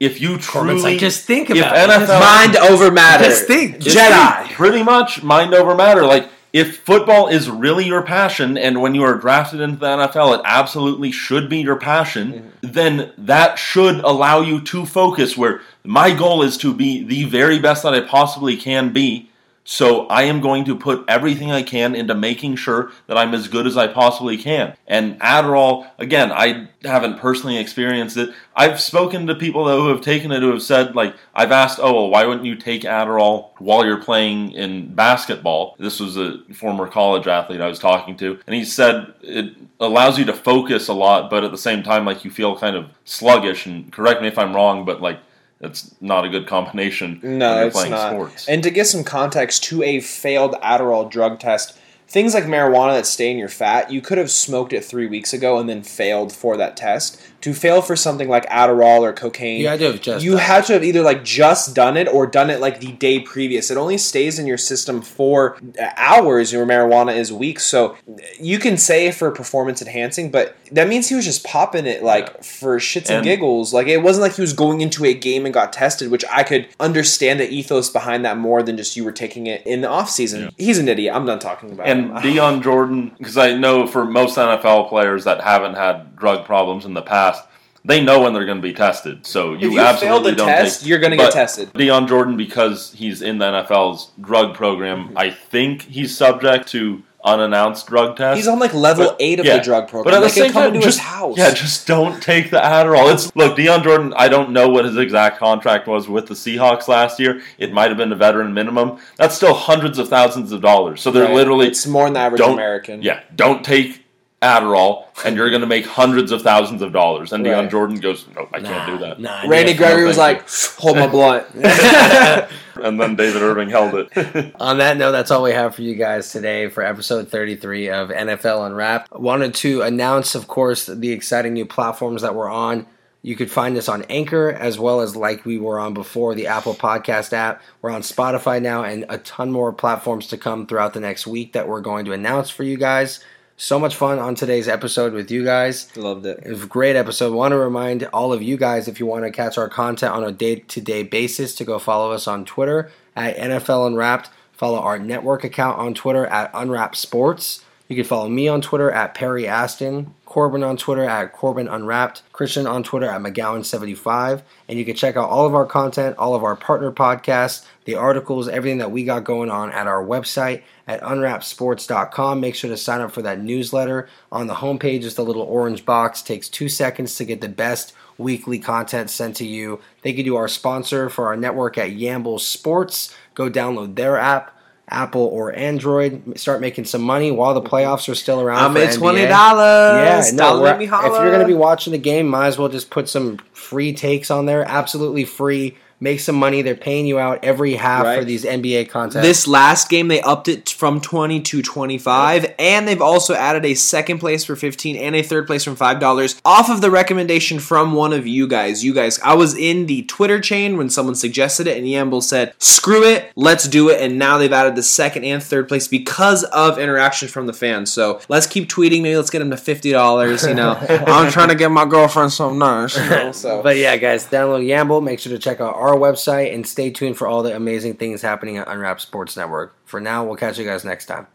[0.00, 1.90] if you Corbin's truly like, just think if about it.
[1.90, 3.24] NFL Just Mind over matter.
[3.24, 3.78] Just think.
[3.78, 4.42] Just Jedi.
[4.42, 4.54] think.
[4.54, 6.04] pretty much mind over matter.
[6.04, 10.38] Like if football is really your passion, and when you are drafted into the NFL,
[10.38, 12.48] it absolutely should be your passion, mm-hmm.
[12.62, 15.36] then that should allow you to focus.
[15.36, 19.30] Where my goal is to be the very best that I possibly can be.
[19.70, 23.48] So I am going to put everything I can into making sure that I'm as
[23.48, 24.74] good as I possibly can.
[24.86, 28.30] And Adderall, again, I haven't personally experienced it.
[28.56, 31.80] I've spoken to people though who have taken it who have said like I've asked,
[31.82, 36.38] "Oh, well, why wouldn't you take Adderall while you're playing in basketball?" This was a
[36.54, 40.88] former college athlete I was talking to, and he said it allows you to focus
[40.88, 44.22] a lot, but at the same time like you feel kind of sluggish and correct
[44.22, 45.18] me if I'm wrong, but like
[45.60, 48.12] it's not a good combination when No, you're it's playing not.
[48.12, 48.48] sports.
[48.48, 51.76] And to get some context to a failed Adderall drug test,
[52.08, 55.32] things like marijuana that stay in your fat, you could have smoked it three weeks
[55.32, 57.20] ago and then failed for that test.
[57.42, 60.64] To fail for something like Adderall or cocaine, You had to have just you had
[60.64, 63.70] to have either like just done it or done it like the day previous.
[63.70, 65.56] It only stays in your system for
[65.96, 66.52] hours.
[66.52, 67.96] Your marijuana is weeks, so
[68.40, 72.42] you can say for performance enhancing, but that means he was just popping it like
[72.42, 73.72] for shits and, And- giggles.
[73.72, 76.42] Like it wasn't like he was going into a game and got tested, which I
[76.42, 79.88] could understand the ethos behind that more than just you were taking it in the
[79.88, 80.52] off season.
[80.58, 81.14] He's an idiot.
[81.14, 82.14] I'm done talking about And him.
[82.22, 86.94] Dion Jordan, because I know for most NFL players that haven't had drug problems in
[86.94, 87.44] the past,
[87.84, 89.26] they know when they're going to be tested.
[89.26, 91.72] So you, if you absolutely fail the don't test, take, you're going to get tested.
[91.72, 95.18] Dion Jordan, because he's in the NFL's drug program, mm-hmm.
[95.18, 98.36] I think he's subject to unannounced drug test.
[98.36, 99.56] He's on like level But- eight of yeah.
[99.58, 100.04] the drug program.
[100.04, 101.36] But at they the can same come time, into just, his house.
[101.36, 103.12] yeah, just don't take the Adderall.
[103.12, 104.14] It's look, Dion Jordan.
[104.16, 107.42] I don't know what his exact contract was with the Seahawks last year.
[107.58, 108.98] It might have been a veteran minimum.
[109.16, 111.00] That's still hundreds of thousands of dollars.
[111.00, 111.34] So they're Right.
[111.34, 113.02] literally it's more than the average American.
[113.02, 114.04] yeah, don't take
[114.40, 117.32] Adderall, and you're going to make hundreds of thousands of dollars.
[117.32, 119.74] And Dion Jordan goes, "No, I can't do that." Nah, Randy.
[119.74, 120.48] Gregory was like,
[120.78, 121.44] "Hold my blunt."
[122.80, 124.54] And then David Irving held it.
[124.60, 128.08] On that note, that's all we have for you guys today for episode 33 of
[128.10, 129.12] NFL Unwrapped.
[129.12, 132.86] Wanted to announce, of course, the exciting new platforms that we're on.
[133.22, 136.46] You could find us on Anchor as well as like we were on before, the
[136.46, 137.60] Apple Podcast app.
[137.82, 141.52] We're on Spotify now and a ton more platforms to come throughout the next week
[141.52, 143.22] that we're going to announce for you guys.
[143.60, 145.94] So much fun on today's episode with you guys.
[145.96, 146.38] Loved it.
[146.44, 147.34] It was a great episode.
[147.34, 150.22] Want to remind all of you guys if you want to catch our content on
[150.22, 154.30] a day to day basis to go follow us on Twitter at NFL Unwrapped.
[154.52, 157.64] Follow our network account on Twitter at Unwrapped Sports.
[157.88, 162.22] You can follow me on Twitter at Perry Aston, Corbin on Twitter at Corbin Unwrapped,
[162.32, 164.42] Christian on Twitter at McGowan75.
[164.68, 167.94] And you can check out all of our content, all of our partner podcasts, the
[167.94, 172.38] articles, everything that we got going on at our website at unwrappedsports.com.
[172.38, 174.10] Make sure to sign up for that newsletter.
[174.30, 176.20] On the homepage is the little orange box.
[176.20, 179.80] takes two seconds to get the best weekly content sent to you.
[180.02, 183.16] Thank you to our sponsor for our network at Yamble Sports.
[183.32, 184.54] Go download their app.
[184.90, 188.58] Apple or Android, start making some money while the playoffs are still around.
[188.58, 190.32] I made twenty dollars.
[190.32, 190.64] Yeah, no.
[190.64, 193.92] If you're going to be watching the game, might as well just put some free
[193.92, 194.64] takes on there.
[194.64, 195.76] Absolutely free.
[196.00, 196.62] Make some money.
[196.62, 199.22] They're paying you out every half for these NBA content.
[199.22, 203.74] This last game, they upped it from 20 to 25, and they've also added a
[203.74, 207.94] second place for 15 and a third place from $5 off of the recommendation from
[207.94, 208.84] one of you guys.
[208.84, 212.54] You guys, I was in the Twitter chain when someone suggested it, and Yamble said,
[212.58, 216.44] screw it, let's do it, and now they've added the second and third place because
[216.44, 217.92] of interaction from the fans.
[217.92, 220.74] So let's keep tweeting, maybe let's get them to $50, you know.
[221.08, 223.62] I'm trying to get my girlfriend something nice, you know, so.
[223.62, 225.02] But yeah, guys, download Yamble.
[225.02, 228.22] Make sure to check out our website and stay tuned for all the amazing things
[228.22, 229.74] happening at Unwrapped Sports Network.
[229.84, 231.26] For now, we'll catch you guys next time.